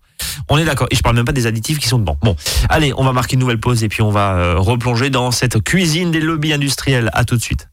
On 0.49 0.57
est 0.57 0.65
d'accord. 0.65 0.87
Et 0.91 0.95
je 0.95 1.01
parle 1.01 1.15
même 1.15 1.25
pas 1.25 1.31
des 1.31 1.47
additifs 1.47 1.79
qui 1.79 1.87
sont 1.87 1.99
dedans. 1.99 2.17
Bon, 2.21 2.35
allez, 2.69 2.93
on 2.97 3.03
va 3.03 3.13
marquer 3.13 3.33
une 3.33 3.39
nouvelle 3.39 3.59
pause 3.59 3.83
et 3.83 3.89
puis 3.89 4.01
on 4.01 4.11
va 4.11 4.35
euh, 4.35 4.55
replonger 4.57 5.09
dans 5.09 5.31
cette 5.31 5.63
cuisine 5.63 6.11
des 6.11 6.19
lobbies 6.19 6.53
industriels. 6.53 7.09
À 7.13 7.25
tout 7.25 7.35
de 7.35 7.41
suite. 7.41 7.67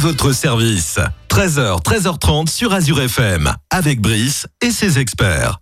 Votre 0.00 0.32
service. 0.32 0.98
13h, 1.28 1.82
13h30 1.82 2.48
sur 2.48 2.72
Azure 2.72 3.00
FM. 3.02 3.52
Avec 3.70 4.00
Brice 4.00 4.46
et 4.62 4.70
ses 4.70 4.98
experts. 4.98 5.58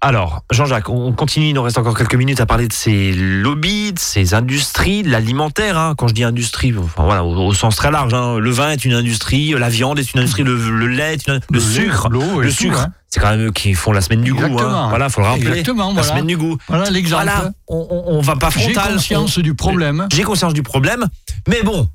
Alors, 0.00 0.42
Jean-Jacques, 0.50 0.88
on 0.88 1.12
continue, 1.12 1.48
il 1.48 1.52
nous 1.54 1.62
reste 1.62 1.76
encore 1.76 1.96
quelques 1.98 2.14
minutes 2.14 2.40
à 2.40 2.46
parler 2.46 2.66
de 2.66 2.72
ces 2.72 3.12
lobbies, 3.12 3.92
de 3.92 3.98
ces 3.98 4.32
industries, 4.32 5.02
de 5.02 5.10
l'alimentaire. 5.10 5.76
hein. 5.76 5.94
Quand 5.98 6.08
je 6.08 6.14
dis 6.14 6.24
industrie, 6.24 6.74
enfin, 6.78 7.04
voilà, 7.04 7.22
au, 7.24 7.48
au 7.48 7.52
sens 7.52 7.76
très 7.76 7.90
large, 7.90 8.14
hein. 8.14 8.38
le 8.38 8.50
vin 8.50 8.70
est 8.70 8.86
une 8.86 8.94
industrie, 8.94 9.50
la 9.50 9.68
viande 9.68 9.98
est 9.98 10.14
une 10.14 10.20
industrie, 10.20 10.44
le, 10.44 10.56
le 10.56 10.86
lait 10.86 11.14
est 11.14 11.26
une 11.28 11.40
le, 11.50 11.60
sucre, 11.60 12.08
l'eau 12.08 12.40
le 12.40 12.48
tout, 12.48 12.54
sucre, 12.54 12.80
hein. 12.80 12.92
c'est 13.10 13.20
quand 13.20 13.28
même 13.30 13.48
eux 13.48 13.52
qui 13.52 13.74
font 13.74 13.92
la 13.92 14.00
semaine 14.00 14.22
du 14.22 14.32
goût. 14.32 14.42
Hein. 14.44 14.46
Exactement. 14.48 14.88
Voilà, 14.88 15.08
faut 15.10 15.20
le 15.20 15.26
rappeler. 15.26 15.48
Exactement, 15.48 15.88
La 15.88 15.92
voilà. 15.92 16.08
semaine 16.08 16.26
du 16.26 16.36
goût. 16.38 16.56
Voilà 16.68 16.88
l'exemple. 16.88 17.24
Voilà, 17.24 17.50
on, 17.68 17.86
on, 17.90 18.16
on 18.16 18.20
va 18.22 18.36
pas 18.36 18.48
J'ai 18.56 18.72
frontal. 18.72 18.94
conscience 18.94 19.38
du 19.40 19.52
problème. 19.54 20.06
J'ai 20.10 20.22
conscience 20.22 20.54
du 20.54 20.62
problème, 20.62 21.04
mais 21.48 21.62
bon. 21.62 21.86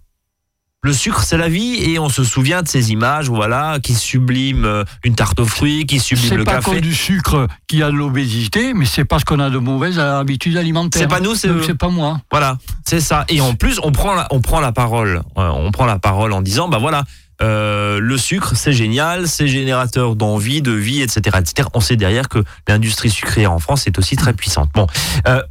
Le 0.84 0.94
sucre, 0.94 1.22
c'est 1.22 1.38
la 1.38 1.48
vie, 1.48 1.76
et 1.76 2.00
on 2.00 2.10
se 2.10 2.24
souvient 2.24 2.64
de 2.64 2.68
ces 2.68 2.92
images, 2.92 3.30
voilà, 3.30 3.78
qui 3.84 3.94
subliment 3.94 4.66
euh, 4.66 4.84
une 5.04 5.14
tarte 5.14 5.40
aux 5.40 5.46
fruits, 5.46 5.86
qui 5.86 6.00
subliment 6.00 6.30
C'est 6.30 6.38
le 6.38 6.44
pas 6.44 6.54
café. 6.54 6.72
cause 6.72 6.82
du 6.82 6.96
sucre 6.96 7.48
qui 7.68 7.84
a 7.84 7.92
de 7.92 7.96
l'obésité, 7.96 8.74
mais 8.74 8.86
c'est 8.88 9.06
parce 9.06 9.24
qu'on 9.24 9.40
a 9.40 9.52
de 9.52 9.60
mauvaises 9.60 10.00
habitudes 10.00 10.58
alimentaires. 10.58 11.00
C'est 11.00 11.08
pas 11.08 11.20
nous, 11.20 11.36
c'est. 11.36 11.50
C'est 11.68 11.78
pas 11.78 11.90
moi. 11.90 12.20
Voilà, 12.32 12.58
c'est 12.84 13.00
ça. 13.00 13.26
Et 13.30 13.42
en 13.42 13.54
plus, 13.54 13.80
on 13.84 13.92
prend 13.92 14.16
la, 14.16 14.28
on 14.32 14.42
prend 14.42 14.60
la 14.60 14.72
parole. 14.72 15.22
Euh, 15.38 15.50
On 15.50 15.70
prend 15.72 15.86
la 15.86 16.00
parole 16.00 16.34
en 16.34 16.42
disant, 16.42 16.68
bah 16.68 16.80
voilà, 16.80 17.04
euh, 17.44 18.00
le 18.00 18.18
sucre, 18.18 18.56
c'est 18.56 18.74
génial, 18.74 19.28
c'est 19.28 19.48
générateur 19.48 20.16
d'envie, 20.16 20.64
de 20.64 20.72
vie, 20.72 21.04
etc., 21.04 21.38
etc. 21.40 21.68
On 21.76 21.80
sait 21.80 21.96
derrière 21.96 22.28
que 22.28 22.44
l'industrie 22.68 23.12
sucrière 23.12 23.52
en 23.52 23.60
France 23.60 23.86
est 23.86 24.00
aussi 24.00 24.16
très 24.16 24.34
puissante. 24.34 24.72
Bon, 24.74 24.88
euh, 25.28 25.44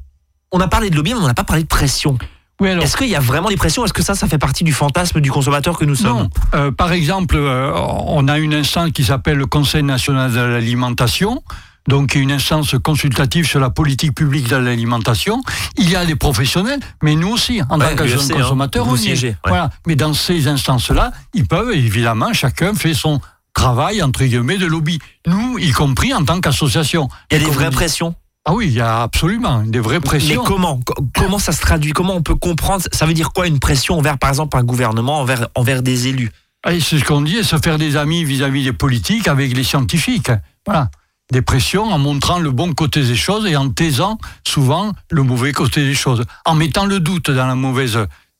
on 0.50 0.58
a 0.58 0.66
parlé 0.66 0.90
de 0.90 0.96
lobby, 0.96 1.14
mais 1.14 1.20
on 1.20 1.28
n'a 1.28 1.34
pas 1.34 1.44
parlé 1.44 1.62
de 1.62 1.68
pression. 1.68 2.18
Oui, 2.60 2.68
alors. 2.68 2.84
Est-ce 2.84 2.96
qu'il 2.96 3.08
y 3.08 3.16
a 3.16 3.20
vraiment 3.20 3.48
des 3.48 3.56
pressions? 3.56 3.84
Est-ce 3.84 3.92
que 3.92 4.02
ça, 4.02 4.14
ça 4.14 4.26
fait 4.28 4.38
partie 4.38 4.64
du 4.64 4.72
fantasme 4.72 5.20
du 5.20 5.30
consommateur 5.30 5.78
que 5.78 5.84
nous 5.84 5.94
sommes? 5.94 6.18
Non. 6.18 6.28
Euh, 6.54 6.70
par 6.70 6.92
exemple, 6.92 7.36
euh, 7.36 7.72
on 7.74 8.28
a 8.28 8.38
une 8.38 8.54
instance 8.54 8.90
qui 8.92 9.04
s'appelle 9.04 9.36
le 9.38 9.46
Conseil 9.46 9.82
national 9.82 10.32
de 10.32 10.40
l'alimentation. 10.40 11.42
Donc, 11.88 12.14
une 12.14 12.30
instance 12.30 12.74
consultative 12.82 13.46
sur 13.46 13.58
la 13.58 13.70
politique 13.70 14.14
publique 14.14 14.48
de 14.48 14.56
l'alimentation. 14.56 15.42
Il 15.78 15.88
y 15.90 15.96
a 15.96 16.04
des 16.04 16.14
professionnels, 16.14 16.78
mais 17.02 17.14
nous 17.14 17.28
aussi, 17.30 17.62
en 17.70 17.80
Ouais, 17.80 17.96
tant 17.96 18.04
que 18.04 18.08
hein, 18.12 18.36
consommateurs, 18.36 18.84
vous 18.84 18.94
on 18.94 18.98
y 18.98 19.10
est. 19.10 19.24
ouais. 19.24 19.36
Voilà. 19.46 19.70
Mais 19.86 19.96
dans 19.96 20.12
ces 20.12 20.46
instances-là, 20.46 21.10
ils 21.32 21.46
peuvent, 21.46 21.72
évidemment, 21.72 22.32
chacun 22.34 22.74
fait 22.74 22.92
son 22.94 23.20
travail, 23.54 24.02
entre 24.02 24.22
guillemets, 24.24 24.58
de 24.58 24.66
lobby. 24.66 24.98
Nous, 25.26 25.58
y 25.58 25.70
compris 25.72 26.12
en 26.14 26.22
tant 26.24 26.40
qu'association. 26.40 27.08
Il 27.30 27.38
y 27.38 27.42
a 27.42 27.44
des 27.44 27.50
vraies 27.50 27.70
pressions? 27.70 28.14
Ah 28.50 28.54
oui, 28.54 28.66
il 28.66 28.72
y 28.72 28.80
a 28.80 29.02
absolument 29.02 29.62
des 29.62 29.78
vraies 29.78 29.96
Mais 30.00 30.00
pressions. 30.00 30.42
comment 30.42 30.80
Co- 30.84 30.94
Comment 31.14 31.38
ça 31.38 31.52
se 31.52 31.60
traduit? 31.60 31.92
Comment 31.92 32.16
on 32.16 32.22
peut 32.22 32.34
comprendre? 32.34 32.82
Ça 32.90 33.06
veut 33.06 33.14
dire 33.14 33.30
quoi 33.32 33.46
une 33.46 33.60
pression 33.60 33.96
envers, 33.96 34.18
par 34.18 34.28
exemple, 34.30 34.56
un 34.56 34.64
gouvernement, 34.64 35.20
envers, 35.20 35.46
envers 35.54 35.82
des 35.82 36.08
élus? 36.08 36.32
Ah, 36.64 36.72
C'est 36.80 36.98
ce 36.98 37.04
qu'on 37.04 37.20
dit, 37.20 37.44
se 37.44 37.56
faire 37.58 37.78
des 37.78 37.96
amis 37.96 38.24
vis-à-vis 38.24 38.64
des 38.64 38.72
politiques 38.72 39.28
avec 39.28 39.56
les 39.56 39.62
scientifiques. 39.62 40.32
Voilà. 40.66 40.90
Des 41.32 41.42
pressions 41.42 41.84
en 41.92 41.98
montrant 41.98 42.40
le 42.40 42.50
bon 42.50 42.72
côté 42.72 43.04
des 43.04 43.14
choses 43.14 43.46
et 43.46 43.54
en 43.54 43.68
taisant 43.70 44.18
souvent 44.44 44.92
le 45.12 45.22
mauvais 45.22 45.52
côté 45.52 45.84
des 45.84 45.94
choses. 45.94 46.24
En 46.44 46.56
mettant 46.56 46.86
le 46.86 46.98
doute 46.98 47.30
dans 47.30 47.46
la 47.46 47.54
mauvaise, 47.54 47.96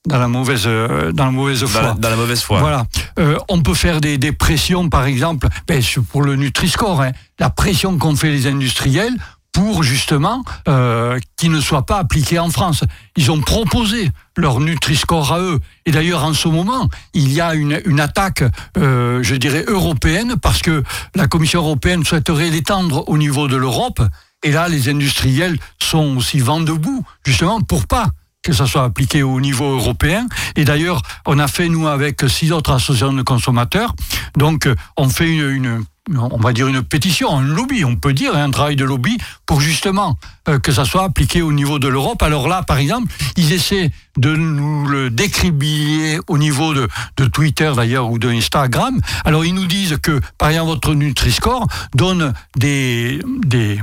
dans 0.08 0.18
la 0.18 0.26
mauvaise, 0.26 0.64
euh, 0.66 1.12
dans 1.12 1.26
la 1.26 1.30
mauvaise 1.30 1.60
dans 1.60 1.68
foi. 1.68 1.82
la, 1.82 1.92
dans 1.94 2.10
la 2.10 2.16
mauvaise 2.16 2.42
foi. 2.42 2.58
Voilà. 2.58 2.84
Euh, 3.20 3.38
on 3.48 3.62
peut 3.62 3.74
faire 3.74 4.00
des, 4.00 4.18
des 4.18 4.32
pressions, 4.32 4.88
par 4.88 5.04
exemple, 5.04 5.46
ben, 5.68 5.80
pour 6.10 6.22
le 6.22 6.34
Nutri-Score, 6.34 7.00
hein, 7.00 7.12
la 7.38 7.48
pression 7.48 7.96
qu'ont 7.96 8.16
fait 8.16 8.30
les 8.32 8.48
industriels 8.48 9.14
pour 9.52 9.82
justement 9.82 10.44
euh, 10.68 11.18
qu'ils 11.36 11.50
ne 11.50 11.60
soient 11.60 11.84
pas 11.86 11.98
appliqués 11.98 12.38
en 12.38 12.50
France. 12.50 12.84
Ils 13.16 13.30
ont 13.30 13.40
proposé 13.40 14.10
leur 14.36 14.60
Nutri-Score 14.60 15.32
à 15.32 15.40
eux. 15.40 15.58
Et 15.86 15.90
d'ailleurs, 15.90 16.24
en 16.24 16.34
ce 16.34 16.48
moment, 16.48 16.88
il 17.14 17.32
y 17.32 17.40
a 17.40 17.54
une, 17.54 17.80
une 17.84 18.00
attaque, 18.00 18.44
euh, 18.78 19.22
je 19.22 19.34
dirais, 19.34 19.64
européenne, 19.66 20.36
parce 20.40 20.62
que 20.62 20.82
la 21.14 21.26
Commission 21.26 21.60
européenne 21.60 22.04
souhaiterait 22.04 22.50
l'étendre 22.50 23.08
au 23.08 23.18
niveau 23.18 23.48
de 23.48 23.56
l'Europe. 23.56 24.00
Et 24.42 24.52
là, 24.52 24.68
les 24.68 24.88
industriels 24.88 25.58
sont 25.82 26.16
aussi 26.16 26.38
vent 26.38 26.60
debout, 26.60 27.04
justement, 27.26 27.60
pour 27.60 27.86
pas 27.86 28.10
que 28.42 28.54
ça 28.54 28.66
soit 28.66 28.84
appliqué 28.84 29.22
au 29.22 29.38
niveau 29.38 29.74
européen. 29.74 30.26
Et 30.56 30.64
d'ailleurs, 30.64 31.02
on 31.26 31.38
a 31.38 31.46
fait, 31.46 31.68
nous, 31.68 31.86
avec 31.88 32.22
six 32.28 32.52
autres 32.52 32.70
associations 32.72 33.12
de 33.12 33.20
consommateurs, 33.22 33.94
donc 34.38 34.66
on 34.96 35.10
fait 35.10 35.28
une, 35.30 35.50
une- 35.50 35.84
on 36.16 36.38
va 36.38 36.52
dire 36.52 36.68
une 36.68 36.82
pétition, 36.82 37.36
un 37.36 37.42
lobby, 37.42 37.84
on 37.84 37.96
peut 37.96 38.12
dire, 38.12 38.34
hein, 38.34 38.44
un 38.44 38.50
travail 38.50 38.76
de 38.76 38.84
lobby, 38.84 39.16
pour 39.46 39.60
justement 39.60 40.18
euh, 40.48 40.58
que 40.58 40.72
ça 40.72 40.84
soit 40.84 41.04
appliqué 41.04 41.42
au 41.42 41.52
niveau 41.52 41.78
de 41.78 41.88
l'Europe. 41.88 42.22
Alors 42.22 42.48
là, 42.48 42.62
par 42.62 42.78
exemple, 42.78 43.12
ils 43.36 43.52
essaient 43.52 43.90
de 44.16 44.34
nous 44.34 44.86
le 44.86 45.10
décribiller 45.10 46.20
au 46.28 46.38
niveau 46.38 46.74
de, 46.74 46.88
de 47.16 47.26
Twitter 47.26 47.72
d'ailleurs 47.74 48.10
ou 48.10 48.18
de 48.18 48.28
Instagram. 48.28 49.00
Alors 49.24 49.44
ils 49.44 49.54
nous 49.54 49.66
disent 49.66 49.98
que, 50.02 50.20
par 50.38 50.48
exemple, 50.50 50.68
votre 50.70 50.94
Nutri-Score 50.94 51.66
donne 51.94 52.32
des... 52.56 53.20
des 53.44 53.80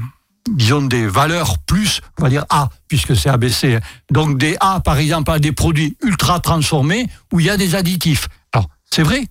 des 0.50 1.08
valeurs 1.08 1.58
plus, 1.60 2.00
on 2.18 2.24
va 2.24 2.30
dire 2.30 2.46
A, 2.50 2.70
puisque 2.88 3.18
c'est 3.18 3.28
ABC. 3.28 3.76
hein. 3.76 3.80
Donc 4.10 4.38
des 4.38 4.56
A, 4.62 4.80
par 4.80 4.98
exemple, 4.98 5.30
à 5.30 5.40
des 5.40 5.52
produits 5.52 5.98
ultra 6.02 6.40
transformés 6.40 7.10
où 7.34 7.42
il 7.42 7.48
y 7.48 7.50
a 7.50 7.58
des 7.58 7.76
additifs. 7.76 8.30
Alors, 8.54 8.70
c'est 8.90 9.04
vrai, 9.04 9.28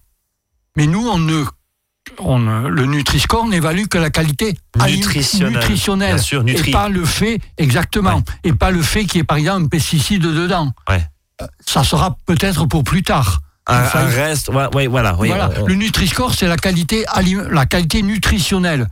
mais 0.76 0.86
nous, 0.86 1.08
on 1.08 1.18
ne, 1.18 1.44
on 2.18 2.38
le 2.68 2.86
Nutri-Score 2.86 3.46
n'évalue 3.48 3.86
que 3.86 3.98
la 3.98 4.10
qualité 4.10 4.56
Nutritionnelle. 4.88 5.54
nutritionnelle 5.54 6.14
Bien 6.14 6.22
sûr, 6.22 6.44
nutri. 6.44 6.70
et 6.70 6.72
pas 6.72 6.88
le 6.88 7.04
fait, 7.04 7.40
exactement, 7.58 8.16
Ouais. 8.16 8.22
et 8.44 8.52
pas 8.52 8.70
le 8.70 8.82
fait 8.82 9.04
qu'il 9.04 9.18
y 9.18 9.20
ait, 9.20 9.24
par 9.24 9.36
exemple, 9.36 9.64
un 9.64 9.68
pesticide 9.68 10.22
dedans. 10.22 10.72
Ouais. 10.88 11.04
Euh, 11.42 11.46
Ça 11.66 11.84
sera 11.84 12.16
peut-être 12.26 12.66
pour 12.66 12.84
plus 12.84 13.02
tard. 13.02 13.40
Un, 13.68 13.82
Enfin, 13.82 14.00
un 14.00 14.06
reste, 14.06 14.48
ouais, 14.50 14.66
ouais, 14.74 14.86
voilà. 14.86 15.16
oui, 15.18 15.28
voilà. 15.28 15.50
on- 15.58 15.62
on- 15.62 15.66
Le 15.66 15.74
Nutri-Score, 15.74 16.32
c'est 16.34 16.46
la 16.46 16.56
qualité, 16.56 17.04
la 17.50 17.66
qualité 17.66 18.02
nutritionnelle. 18.02 18.86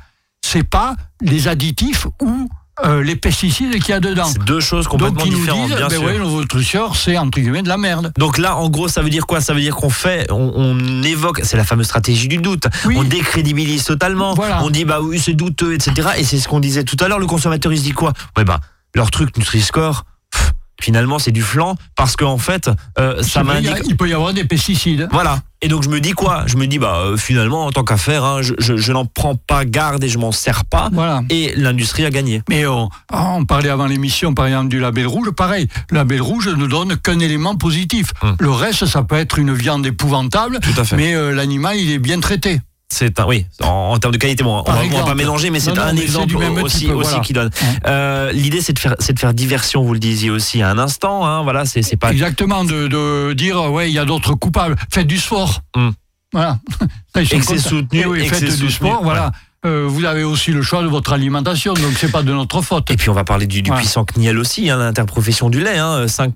C'est 0.45 0.65
pas 0.69 0.97
les 1.23 1.49
additifs 1.49 2.07
ou 2.21 2.49
euh, 2.85 3.03
les 3.05 3.15
pesticides 3.17 3.73
qu'il 3.81 3.91
y 3.91 3.93
a 3.93 4.01
dedans. 4.01 4.25
c'est 4.25 4.43
deux 4.45 4.61
choses 4.61 4.89
complètement 4.89 5.19
Donc 5.21 5.27
ils 5.27 5.33
nous 5.33 5.39
différentes, 5.39 5.67
disent, 5.69 5.77
bien 5.77 5.89
ben 5.89 5.97
sûr. 5.99 6.05
ouais, 6.05 6.19
votre 6.19 6.61
score, 6.61 6.97
c'est 6.97 7.17
entre 7.17 7.39
guillemets 7.39 7.63
de 7.63 7.69
la 7.69 7.77
merde. 7.77 8.13
Donc 8.19 8.37
là, 8.39 8.57
en 8.57 8.69
gros, 8.69 8.89
ça 8.89 9.01
veut 9.03 9.11
dire 9.11 9.27
quoi? 9.27 9.41
Ça 9.41 9.55
veut 9.55 9.61
dire 9.61 9.77
qu'on 9.77 9.91
fait, 9.91 10.27
on, 10.31 10.53
on 10.57 11.03
évoque, 11.05 11.41
c'est 11.45 11.57
la 11.57 11.65
fameuse 11.65 11.87
stratégie 11.87 12.27
du 12.29 12.39
doute. 12.39 12.67
Oui. 12.87 12.97
On 12.99 13.05
décrédibilise 13.05 13.85
totalement. 13.85 14.35
Voilà. 14.35 14.63
On 14.65 14.71
dit 14.71 14.85
bah 14.85 14.99
oui, 15.01 15.21
c'est 15.21 15.35
douteux, 15.35 15.75
etc. 15.75 16.09
Et 16.19 16.25
c'est 16.25 16.39
ce 16.39 16.49
qu'on 16.49 16.61
disait 16.61 16.85
tout 16.85 16.97
à 17.01 17.09
l'heure. 17.09 17.19
Le 17.21 17.27
consommateur, 17.27 17.73
il 17.73 17.79
se 17.79 17.85
dit 17.85 17.93
quoi? 17.93 18.13
Ouais 18.37 18.45
bah 18.45 18.61
leur 18.95 19.11
truc 19.11 19.37
Nutri-Score. 19.37 20.05
pff, 20.33 20.53
Finalement, 20.81 21.19
c'est 21.21 21.31
du 21.31 21.43
flan 21.43 21.77
parce 21.97 22.17
qu'en 22.17 22.37
fait, 22.39 22.69
euh, 22.99 23.23
ça 23.23 23.45
m'indique. 23.45 23.71
Il 23.87 23.97
peut 23.97 24.09
y 24.09 24.13
avoir 24.13 24.33
des 24.35 24.45
pesticides. 24.45 25.09
Voilà. 25.13 25.39
Et 25.65 25.69
donc 25.69 25.83
je 25.83 25.89
me 25.89 25.99
dis 25.99 26.13
quoi? 26.13 26.45
Je 26.47 26.57
me 26.59 26.67
dis 26.67 26.79
bah 26.79 26.99
euh, 27.07 27.17
finalement 27.17 27.65
en 27.65 27.71
tant 27.73 27.85
qu'affaire, 27.85 28.23
hein, 28.23 28.43
je, 28.43 28.53
je, 28.59 28.77
je 28.77 28.93
n'en 28.93 29.07
prends 29.07 29.35
pas 29.35 29.65
garde 29.65 30.05
et 30.05 30.11
je 30.11 30.19
m'en 30.19 30.31
sers 30.31 30.67
pas. 30.67 30.91
Voilà. 30.93 31.23
Et 31.31 31.55
l'industrie 31.57 32.05
a 32.05 32.11
gagné. 32.11 32.43
Mais 32.51 32.67
on, 32.67 32.91
on 33.11 33.47
parlait 33.47 33.71
avant 33.71 33.87
l'émission, 33.87 34.35
par 34.35 34.45
exemple, 34.47 34.69
du 34.69 34.79
label 34.79 35.07
rouge. 35.07 35.31
Pareil, 35.31 35.69
le 35.91 35.97
label 35.97 36.21
rouge 36.21 36.49
ne 36.49 36.67
donne 36.67 36.99
qu'un 36.99 37.19
élément 37.19 37.57
positif. 37.57 38.13
Hum. 38.21 38.37
Le 38.41 38.51
reste, 38.51 38.85
ça 38.85 39.05
peut 39.05 39.17
être 39.17 39.39
une 39.39 39.55
viande 39.55 39.87
épouvantable, 39.87 40.59
Tout 40.61 40.79
à 40.79 40.85
fait. 40.85 40.97
mais 40.97 41.15
euh, 41.15 41.33
l'animal, 41.33 41.79
il 41.79 41.91
est 41.91 41.99
bien 41.99 42.21
traité. 42.21 42.61
C'est 42.95 43.19
un 43.19 43.27
oui 43.27 43.45
en, 43.61 43.67
en 43.93 43.99
termes 43.99 44.13
de 44.13 44.19
qualité. 44.19 44.45
Bon, 44.45 44.61
on 44.61 44.63
Par 44.63 44.77
va, 44.77 44.83
on 44.85 44.99
va 44.99 45.05
pas 45.05 45.15
mélanger, 45.15 45.51
mais 45.51 45.59
c'est 45.59 45.77
un 45.77 45.93
mais 45.93 46.03
exemple 46.03 46.37
aussi, 46.37 46.87
aussi 46.91 46.93
voilà. 46.93 47.19
qui 47.21 47.33
donne. 47.33 47.51
Euh, 47.87 48.31
L'idée, 48.33 48.61
c'est 48.61 48.73
de 48.73 48.79
faire, 48.79 48.95
c'est 49.01 49.13
de 49.13 49.19
faire 49.19 49.35
diversion. 49.35 49.83
Vous 49.83 49.93
le 49.95 49.99
disiez 49.99 50.31
aussi 50.31 50.63
à 50.63 50.71
un 50.71 50.79
instant. 50.79 51.27
Hein, 51.27 51.43
voilà, 51.43 51.65
c'est 51.65 51.97
pas. 51.97 52.13
Exactement, 52.13 52.65
de, 52.65 52.87
de 52.87 53.33
dire, 53.33 53.73
ouais, 53.73 53.91
il 53.91 53.95
y 53.95 53.99
a 53.99 54.05
d'autres 54.05 54.35
coupables. 54.35 54.77
Faites 54.93 55.07
du 55.09 55.19
sport. 55.19 55.61
Hum. 55.77 55.93
Voilà. 56.33 56.59
Contents. 57.15 57.59
soutenu, 57.59 58.01
Eh 58.03 58.07
oui, 58.07 58.27
faites 58.27 58.45
du 58.45 58.51
soutenu, 58.51 58.71
sport, 58.71 59.03
voilà. 59.03 59.31
Euh, 59.67 59.87
vous 59.89 60.05
avez 60.05 60.25
aussi 60.25 60.51
le 60.53 60.61
choix 60.63 60.83
de 60.83 60.89
votre 60.89 61.13
alimentation, 61.15 61.73
donc 61.73 61.93
c'est 61.97 62.11
pas 62.13 62.23
de 62.23 62.33
notre 62.33 62.61
faute. 62.61 62.91
Et 62.91 62.97
puis 62.97 63.09
on 63.09 63.15
va 63.15 63.25
parler 63.25 63.47
du, 63.47 63.63
puissant 63.63 64.05
CNIEL 64.05 64.39
aussi, 64.39 64.69
hein, 64.69 64.77
l'interprofession 64.77 65.49
du 65.49 65.61
lait, 65.63 65.79
hein, 65.79 66.07
5, 66.07 66.35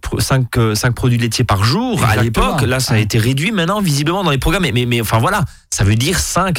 produits 0.95 1.19
laitiers 1.19 1.45
par 1.45 1.62
jour 1.64 2.03
à 2.05 2.17
l'époque. 2.23 2.62
Là, 2.62 2.81
ça 2.81 2.95
a 2.95 2.99
été 2.99 3.19
réduit 3.19 3.53
maintenant, 3.53 3.81
visiblement, 3.83 4.25
dans 4.25 4.31
les 4.31 4.38
programmes. 4.38 4.62
Mais, 4.62 4.73
mais, 4.73 4.87
mais 4.87 5.01
enfin 5.03 5.19
voilà, 5.19 5.45
ça 5.71 5.85
veut 5.85 5.95
dire 5.97 6.19
5 6.19 6.59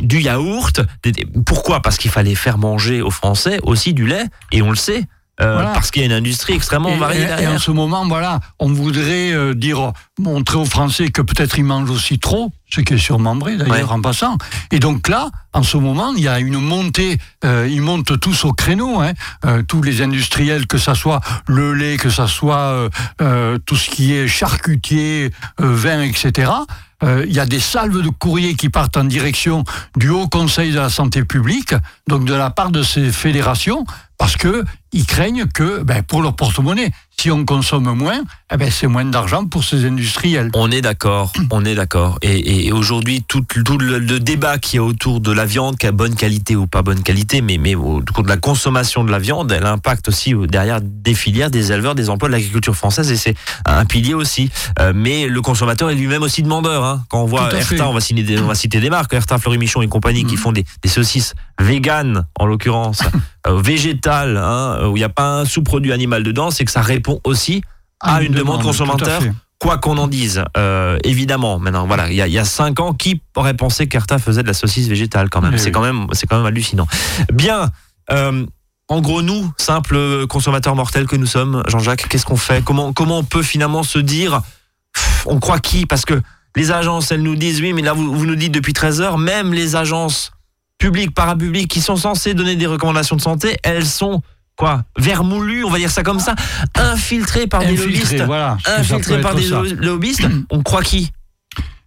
du 0.00 0.20
yaourt. 0.20 0.80
des- 1.04 1.12
des- 1.12 1.26
Pourquoi? 1.46 1.80
Parce 1.80 1.96
qu'il 1.96 2.10
fallait 2.10 2.34
faire 2.34 2.58
manger 2.58 3.00
aux 3.02 3.10
Français 3.10 3.60
aussi 3.62 3.94
du 3.94 4.06
lait, 4.06 4.24
et 4.50 4.62
on 4.62 4.70
le 4.70 4.76
sait, 4.76 5.04
euh, 5.40 5.54
Voilà. 5.54 5.70
parce 5.70 5.90
qu'il 5.90 6.02
y 6.02 6.04
a 6.04 6.06
une 6.06 6.12
industrie 6.12 6.54
extrêmement 6.54 6.90
Et, 6.90 6.96
variée 6.98 7.20
et- 7.20 7.24
et 7.24 7.26
derrière. 7.28 7.52
en 7.52 7.58
ce 7.58 7.70
moment, 7.70 8.04
voilà, 8.06 8.40
on 8.58 8.68
voudrait 8.72 9.32
euh, 9.32 9.54
dire, 9.54 9.92
montrer 10.18 10.58
aux 10.58 10.64
Français 10.66 11.08
que 11.10 11.22
peut-être 11.22 11.56
ils 11.58 11.64
mangent 11.64 11.90
aussi 11.90 12.18
trop, 12.18 12.52
ce 12.74 12.80
qui 12.80 12.94
est 12.94 12.98
sûrement 12.98 13.36
vrai 13.36 13.56
d'ailleurs 13.56 13.88
Ouais. 13.90 13.94
en 13.96 14.00
passant. 14.00 14.38
Et 14.70 14.78
donc 14.78 15.08
là, 15.08 15.30
en 15.52 15.62
ce 15.62 15.76
moment, 15.76 16.14
il 16.16 16.22
y 16.22 16.28
a 16.28 16.40
une 16.40 16.58
montée, 16.58 17.18
euh, 17.44 17.68
ils 17.70 17.82
montent 17.82 18.18
tous 18.18 18.46
au 18.46 18.54
créneau, 18.54 19.00
hein, 19.00 19.12
euh, 19.44 19.62
tous 19.62 19.82
les 19.82 20.00
industriels, 20.00 20.66
que 20.66 20.78
ça 20.78 20.94
soit 20.94 21.20
le 21.46 21.74
lait, 21.74 21.98
que 21.98 22.08
ça 22.08 22.26
soit 22.26 22.88
euh, 23.20 23.58
tout 23.66 23.76
ce 23.76 23.90
qui 23.90 24.14
est 24.14 24.26
charcutier, 24.26 25.30
vin, 25.58 26.00
etc. 26.02 26.50
Il 27.04 27.32
y 27.32 27.40
a 27.40 27.46
des 27.46 27.58
salves 27.58 28.00
de 28.00 28.10
courriers 28.10 28.54
qui 28.54 28.68
partent 28.68 28.96
en 28.96 29.02
direction 29.02 29.64
du 29.96 30.08
Haut 30.08 30.28
Conseil 30.28 30.70
de 30.70 30.78
la 30.78 30.88
santé 30.88 31.24
publique, 31.24 31.74
donc 32.06 32.24
de 32.26 32.32
la 32.34 32.50
part 32.50 32.70
de 32.70 32.84
ces 32.84 33.10
fédérations, 33.10 33.84
parce 34.18 34.36
que 34.36 34.64
ils 34.92 35.04
craignent 35.04 35.46
que, 35.46 35.82
ben, 35.82 36.04
pour 36.04 36.22
leur 36.22 36.36
porte-monnaie, 36.36 36.92
si 37.20 37.30
on 37.30 37.44
consomme 37.44 37.92
moins, 37.94 38.20
eh 38.52 38.56
ben, 38.56 38.68
c'est 38.70 38.88
moins 38.88 39.04
d'argent 39.04 39.44
pour 39.46 39.62
ces 39.62 39.84
industriels. 39.84 40.50
On 40.54 40.70
est 40.72 40.80
d'accord, 40.80 41.32
on 41.50 41.64
est 41.64 41.74
d'accord. 41.76 42.18
Et, 42.22 42.66
et 42.66 42.72
aujourd'hui, 42.72 43.22
tout, 43.26 43.44
tout 43.64 43.78
le, 43.78 43.98
le 44.00 44.18
débat 44.18 44.58
qui 44.58 44.76
est 44.76 44.80
autour 44.80 45.20
de 45.20 45.30
la 45.30 45.44
viande, 45.44 45.76
qui 45.76 45.86
a 45.86 45.92
bonne 45.92 46.16
qualité 46.16 46.56
ou 46.56 46.66
pas 46.66 46.82
bonne 46.82 47.02
qualité, 47.02 47.40
mais, 47.40 47.58
mais 47.58 47.74
autour 47.76 48.24
de 48.24 48.28
la 48.28 48.36
consommation 48.36 49.04
de 49.04 49.10
la 49.12 49.20
viande, 49.20 49.52
elle 49.52 49.66
impacte 49.66 50.08
aussi 50.08 50.34
euh, 50.34 50.46
derrière 50.48 50.80
des 50.82 51.14
filières, 51.14 51.50
des 51.50 51.70
éleveurs, 51.70 51.94
des 51.94 52.10
emplois 52.10 52.28
de 52.28 52.32
l'agriculture 52.32 52.74
française, 52.74 53.10
et 53.12 53.16
c'est 53.16 53.34
un 53.66 53.84
pilier 53.84 54.14
aussi. 54.14 54.50
Euh, 54.80 54.92
mais 54.94 55.28
le 55.28 55.40
consommateur 55.42 55.90
est 55.90 55.94
lui-même 55.94 56.22
aussi 56.22 56.42
demandeur. 56.42 56.84
Hein. 56.84 57.04
Quand 57.08 57.22
on 57.22 57.26
voit. 57.26 57.52
Erta, 57.54 57.88
on 57.88 57.92
va, 57.92 58.00
citer 58.00 58.22
des, 58.24 58.38
on 58.40 58.46
va 58.46 58.54
citer 58.56 58.80
des 58.80 58.90
marques, 58.90 59.12
Erta, 59.14 59.38
Fleury 59.38 59.58
Michon 59.58 59.82
et 59.82 59.88
compagnie, 59.88 60.24
qui 60.24 60.34
Mhm. 60.34 60.38
font 60.40 60.52
des, 60.52 60.64
des 60.82 60.88
saucisses 60.88 61.34
véganes, 61.60 62.26
en 62.38 62.46
l'occurrence, 62.46 63.00
euh, 63.46 63.60
végétales, 63.60 64.36
hein, 64.36 64.88
où 64.88 64.96
il 64.96 65.00
n'y 65.00 65.04
a 65.04 65.08
pas 65.08 65.40
un 65.40 65.44
sous-produit 65.44 65.92
animal 65.92 66.22
dedans, 66.24 66.50
c'est 66.50 66.64
que 66.64 66.70
ça 66.72 66.80
répond 66.82 67.01
aussi 67.24 67.62
à 68.00 68.22
une 68.22 68.32
demande 68.32 68.62
consommateur 68.62 69.22
quoi 69.58 69.78
qu'on 69.78 69.96
en 69.96 70.08
dise, 70.08 70.42
euh, 70.56 70.98
évidemment, 71.04 71.60
maintenant, 71.60 71.86
voilà, 71.86 72.08
il 72.10 72.16
y 72.16 72.20
a, 72.20 72.26
il 72.26 72.32
y 72.32 72.38
a 72.38 72.44
cinq 72.44 72.80
ans, 72.80 72.92
qui 72.94 73.22
aurait 73.36 73.54
pensé 73.54 73.86
qu'Erta 73.86 74.18
faisait 74.18 74.42
de 74.42 74.48
la 74.48 74.54
saucisse 74.54 74.88
végétale 74.88 75.30
quand 75.30 75.40
même? 75.40 75.52
Oui, 75.52 75.58
C'est 75.60 75.66
oui. 75.66 75.70
quand 75.72 75.82
même, 75.82 76.08
c'est 76.14 76.26
quand 76.26 76.36
même 76.36 76.46
hallucinant. 76.46 76.88
Bien. 77.32 77.70
euh, 78.10 78.44
en 78.88 79.00
gros, 79.00 79.22
nous, 79.22 79.48
simples 79.58 80.26
consommateurs 80.26 80.74
mortels 80.74 81.06
que 81.06 81.14
nous 81.14 81.26
sommes, 81.26 81.62
Jean-Jacques, 81.68 82.08
qu'est-ce 82.08 82.26
qu'on 82.26 82.36
fait? 82.36 82.64
Comment 82.64 82.92
comment 82.92 83.18
on 83.18 83.24
peut 83.24 83.44
finalement 83.44 83.84
se 83.84 84.00
dire 84.00 84.42
pff, 84.92 85.26
On 85.28 85.38
croit 85.38 85.60
qui? 85.60 85.86
Parce 85.86 86.04
que 86.04 86.20
les 86.56 86.72
agences, 86.72 87.12
elles 87.12 87.22
nous 87.22 87.36
disent 87.36 87.60
oui, 87.60 87.72
mais 87.72 87.82
là, 87.82 87.92
vous, 87.92 88.12
vous 88.12 88.26
nous 88.26 88.34
dites 88.34 88.52
depuis 88.52 88.72
13 88.72 89.00
heures, 89.00 89.16
même 89.16 89.54
les 89.54 89.76
agences 89.76 90.32
publiques, 90.76 91.14
parapubliques, 91.14 91.70
qui 91.70 91.80
sont 91.80 91.94
censées 91.96 92.34
donner 92.34 92.56
des 92.56 92.66
recommandations 92.66 93.14
de 93.14 93.22
santé, 93.22 93.56
elles 93.62 93.86
sont 93.86 94.22
quoi 94.56 94.82
Vermoulues, 94.98 95.64
on 95.64 95.70
va 95.70 95.78
dire 95.78 95.90
ça 95.90 96.02
comme 96.02 96.20
ça, 96.20 96.34
infiltrées 96.76 97.46
par 97.46 97.60
des 97.60 97.66
Infiltré, 97.74 97.86
lobbyistes 97.86 98.22
voilà. 98.26 98.58
infiltré 98.66 99.20
par 99.20 99.34
des 99.34 99.48
ça. 99.48 99.62
lobbyistes, 99.78 100.26
on 100.50 100.62
croit 100.62 100.82
qui 100.82 101.10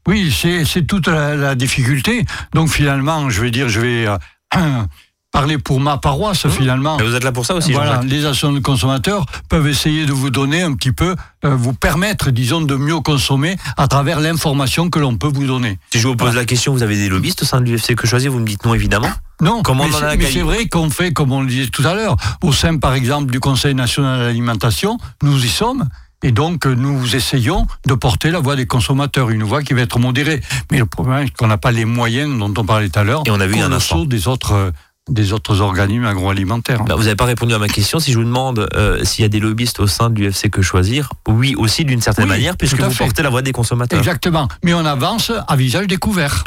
Oui, 0.07 0.31
c'est 0.65 0.85
toute 0.87 1.07
la, 1.07 1.35
la 1.35 1.55
difficulté. 1.55 2.25
Donc 2.53 2.69
finalement, 2.69 3.29
je 3.29 3.41
vais 3.41 3.51
dire, 3.51 3.69
je 3.69 3.79
vais 3.79 4.07
euh, 4.07 4.17
parler 5.31 5.57
pour 5.57 5.79
ma 5.81 5.97
paroisse 5.97 6.47
finalement. 6.47 6.97
Mais 6.97 7.03
Vous 7.05 7.15
êtes 7.15 7.23
là 7.23 7.31
pour 7.33 7.45
ça 7.45 7.55
aussi, 7.55 7.73
Voilà, 7.73 8.01
les 8.03 8.19
associations 8.19 8.53
de 8.53 8.59
consommateurs 8.59 9.25
peuvent 9.49 9.67
essayer 9.67 10.05
de 10.05 10.13
vous 10.13 10.29
donner 10.29 10.61
un 10.61 10.73
petit 10.73 10.91
peu, 10.93 11.15
euh, 11.43 11.55
vous 11.55 11.73
permettre, 11.73 12.31
disons, 12.31 12.61
de 12.61 12.75
mieux 12.75 12.99
consommer 13.01 13.57
à 13.77 13.87
travers 13.87 14.19
l'information 14.21 14.89
que 14.89 14.97
l'on 14.99 15.17
peut 15.17 15.27
vous 15.27 15.45
donner. 15.45 15.77
Si 15.91 15.99
je 15.99 16.07
vous 16.07 16.15
pose 16.15 16.35
la 16.35 16.45
question, 16.45 16.71
vous 16.73 16.83
avez 16.83 16.95
des 16.95 17.09
lobbyistes 17.09 17.41
au 17.41 17.45
sein 17.45 17.59
de 17.61 17.65
l'UFC 17.69 17.95
que 17.95 18.07
choisir 18.07 18.31
Vous 18.31 18.39
me 18.39 18.45
dites 18.47 18.63
non, 18.65 18.73
évidemment. 18.73 19.09
Non, 19.41 19.61
mais 19.67 19.71
on 19.71 19.91
c'est- 19.91 20.01
mais 20.05 20.17
gagné 20.17 20.31
c'est 20.31 20.41
vrai 20.41 20.67
qu'on 20.67 20.89
fait, 20.89 21.11
comme 21.11 21.31
on 21.31 21.41
le 21.41 21.47
disait 21.47 21.67
tout 21.69 21.85
à 21.85 21.93
l'heure, 21.93 22.15
au 22.43 22.53
sein, 22.53 22.77
par 22.77 22.93
exemple, 22.93 23.31
du 23.31 23.39
Conseil 23.39 23.75
national 23.75 24.19
de 24.19 24.23
l'alimentation, 24.25 24.97
nous 25.23 25.43
y 25.43 25.49
sommes. 25.49 25.87
Et 26.23 26.31
donc, 26.31 26.65
euh, 26.65 26.73
nous 26.73 27.15
essayons 27.15 27.67
de 27.85 27.93
porter 27.93 28.31
la 28.31 28.39
voix 28.39 28.55
des 28.55 28.65
consommateurs, 28.65 29.29
une 29.29 29.43
voix 29.43 29.61
qui 29.61 29.73
va 29.73 29.81
être 29.81 29.99
modérée. 29.99 30.41
Mais 30.71 30.79
le 30.79 30.85
problème, 30.85 31.25
c'est 31.27 31.33
qu'on 31.35 31.47
n'a 31.47 31.57
pas 31.57 31.71
les 31.71 31.85
moyens 31.85 32.39
dont 32.39 32.51
on 32.57 32.65
parlait 32.65 32.89
tout 32.89 32.97
à 32.99 33.03
l'heure, 33.03 33.21
Et 33.25 33.31
on 33.31 33.39
a 33.39 33.45
vu 33.45 33.59
un 33.59 33.71
instant. 33.71 34.05
des 34.05 34.27
autres, 34.27 34.53
euh, 34.53 34.71
des 35.11 35.33
autres 35.33 35.61
organismes 35.61 36.05
agroalimentaires. 36.05 36.83
Bah, 36.85 36.95
vous 36.95 37.03
n'avez 37.03 37.15
pas 37.15 37.25
répondu 37.25 37.53
à 37.53 37.59
ma 37.59 37.67
question. 37.67 37.99
Si 37.99 38.11
je 38.11 38.17
vous 38.17 38.23
demande 38.23 38.67
euh, 38.75 39.03
s'il 39.03 39.21
y 39.21 39.25
a 39.25 39.29
des 39.29 39.39
lobbyistes 39.39 39.79
au 39.79 39.85
sein 39.85 40.09
de 40.09 40.19
l'UFC 40.19 40.49
que 40.49 40.63
choisir, 40.63 41.11
oui, 41.27 41.53
aussi 41.57 41.85
d'une 41.85 42.01
certaine 42.01 42.23
Oui, 42.25 42.29
manière, 42.31 42.57
puisque 42.57 42.79
vous 42.81 42.89
fait. 42.89 43.03
portez 43.03 43.21
la 43.21 43.29
voix 43.29 43.43
des 43.43 43.51
consommateurs. 43.51 43.99
Exactement. 43.99 44.47
Mais 44.63 44.73
on 44.73 44.83
avance 44.85 45.31
à 45.47 45.55
visage 45.55 45.85
découvert. 45.85 46.43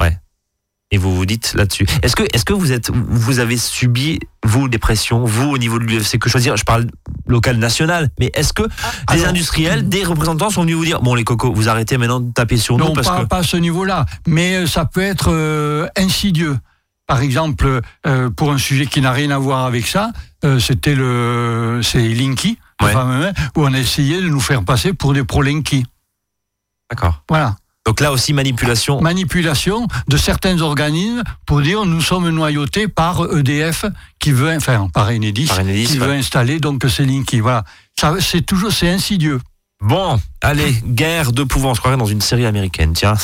Et 0.90 0.96
vous 0.96 1.14
vous 1.14 1.27
dites 1.27 1.53
là-dessus. 1.55 1.87
Est-ce 2.03 2.16
que, 2.16 2.22
est-ce 2.33 2.46
que 2.46 2.55
vous 2.55 2.72
êtes, 2.72 2.90
vous 2.90 3.40
avez 3.40 3.59
subi 3.59 4.18
vous 4.42 4.68
des 4.70 4.79
pressions, 4.79 5.22
vous 5.24 5.51
au 5.51 5.59
niveau 5.59 5.79
de 5.79 5.85
l'UFC 5.85 6.18
que 6.18 6.31
choisir? 6.31 6.57
Je 6.57 6.64
parle 6.64 6.87
local, 7.27 7.59
national, 7.59 8.09
mais 8.18 8.31
est-ce 8.35 8.55
que 8.55 8.62
des 8.62 8.68
alors- 9.09 9.27
industriels, 9.29 9.87
des 9.90 10.03
représentants 10.05 10.48
sont 10.48 10.62
venus 10.62 10.77
vous 10.77 10.87
dire 10.87 11.03
bon 11.03 11.14
les 11.14 11.24
cocos, 11.24 11.53
vous 11.53 11.68
arrêtez 11.68 11.98
maintenant 11.98 12.20
de 12.20 12.33
taper 12.33 12.57
sur 12.57 12.79
nous 12.79 12.87
Non, 12.87 12.92
parce 12.94 13.07
pas, 13.09 13.20
que 13.20 13.27
pas 13.27 13.38
à 13.38 13.42
ce 13.42 13.59
niveau-là, 13.59 14.07
mais 14.27 14.57
euh, 14.57 14.66
ça 14.66 14.87
peut 14.87 15.03
être 15.03 15.29
euh, 15.31 15.87
insidieux. 15.96 16.57
Par 17.07 17.20
exemple, 17.20 17.81
euh, 18.07 18.31
pour 18.31 18.51
un 18.53 18.59
sujet 18.59 18.87
qui 18.87 19.03
n'a 19.03 19.12
rien 19.12 19.31
à 19.31 19.38
voir 19.38 19.66
avec 19.66 19.87
ça, 19.87 20.12
euh, 20.46 20.59
c'était 20.59 20.94
le, 20.94 21.81
c'est 21.83 22.01
Linky, 22.01 22.59
Ouais. 22.81 22.92
fameux, 22.92 23.33
où 23.57 23.64
on 23.66 23.74
a 23.74 23.79
essayé 23.79 24.22
de 24.22 24.29
nous 24.29 24.40
faire 24.40 24.64
passer 24.64 24.92
pour 24.94 25.12
des 25.12 25.24
pro-Linky. 25.24 25.85
d'accord. 26.90 27.22
Voilà. 27.29 27.57
Donc 27.88 28.01
là 28.01 28.12
aussi 28.12 28.35
manipulation. 28.35 29.01
Manipulation 29.01 29.87
de 30.09 30.18
certains 30.18 30.61
organismes 30.61 31.22
pour 31.46 31.62
dire 31.62 31.87
nous 31.87 32.03
sommes 32.03 32.29
noyautés 32.29 32.87
par 32.87 33.35
EDF 33.35 33.87
qui 34.18 34.31
veut, 34.31 34.55
enfin 34.55 34.88
par 34.92 35.09
Enedis, 35.09 35.46
Par 35.46 35.61
Enedis, 35.61 35.87
qui 35.87 35.98
ouais. 35.98 36.07
veut 36.07 36.12
installer 36.12 36.61
donc 36.61 36.85
ces 36.87 37.07
Linky. 37.07 37.40
Voilà. 37.40 37.64
C'est 38.20 38.44
toujours, 38.44 38.72
c'est 38.72 38.90
insidieux. 38.90 39.40
Bon, 39.81 40.20
allez, 40.42 40.74
guerre 40.85 41.33
de 41.33 41.44
pouvoir, 41.44 41.72
on 41.72 41.74
se 41.74 41.81
croirait 41.81 41.96
dans 41.96 42.05
une 42.05 42.20
série 42.20 42.44
américaine, 42.44 42.92
tiens. 42.92 43.14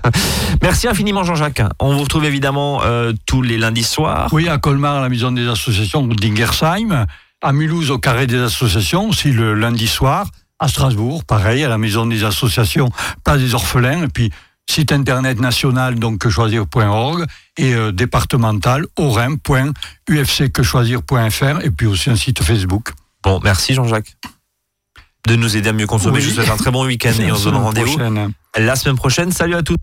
Merci 0.62 0.88
infiniment 0.88 1.24
Jean-Jacques. 1.24 1.62
On 1.80 1.94
vous 1.94 2.02
retrouve 2.02 2.26
évidemment 2.26 2.82
euh, 2.82 3.14
tous 3.24 3.40
les 3.40 3.56
lundis 3.56 3.82
soirs. 3.82 4.28
Oui, 4.32 4.46
à 4.46 4.58
Colmar, 4.58 4.96
à 4.96 5.00
la 5.00 5.08
maison 5.08 5.32
des 5.32 5.48
associations 5.48 6.06
d'Ingersheim. 6.06 7.06
À 7.40 7.52
Mulhouse, 7.54 7.90
au 7.90 7.98
carré 7.98 8.26
des 8.26 8.40
associations, 8.40 9.08
aussi 9.08 9.32
le 9.32 9.54
lundi 9.54 9.88
soir. 9.88 10.26
À 10.62 10.68
Strasbourg, 10.68 11.24
pareil, 11.24 11.64
à 11.64 11.68
la 11.68 11.76
maison 11.76 12.06
des 12.06 12.22
associations, 12.22 12.88
pas 13.24 13.36
des 13.36 13.54
orphelins. 13.54 14.04
Et 14.04 14.08
puis, 14.08 14.30
site 14.70 14.92
internet 14.92 15.40
national, 15.40 15.96
donc 15.96 16.28
choisir.org, 16.28 17.26
et 17.56 17.74
euh, 17.74 17.90
départemental, 17.90 18.86
orem.ufcquechoisir.fr, 18.96 21.64
et 21.64 21.70
puis 21.70 21.88
aussi 21.88 22.10
un 22.10 22.16
site 22.16 22.44
Facebook. 22.44 22.92
Bon, 23.24 23.40
merci 23.42 23.74
Jean-Jacques 23.74 24.16
de 25.26 25.34
nous 25.36 25.56
aider 25.56 25.68
à 25.68 25.72
mieux 25.72 25.88
consommer. 25.88 26.18
Oui. 26.18 26.22
Je 26.22 26.28
vous 26.28 26.34
souhaite 26.34 26.50
un 26.50 26.56
très 26.56 26.70
bon 26.70 26.86
week-end 26.86 27.12
et 27.20 27.32
on 27.32 27.36
se 27.36 27.44
donne 27.44 27.56
rendez-vous 27.56 27.98
la 28.56 28.76
semaine 28.76 28.96
prochaine. 28.96 29.32
Salut 29.32 29.56
à 29.56 29.62
tous. 29.62 29.76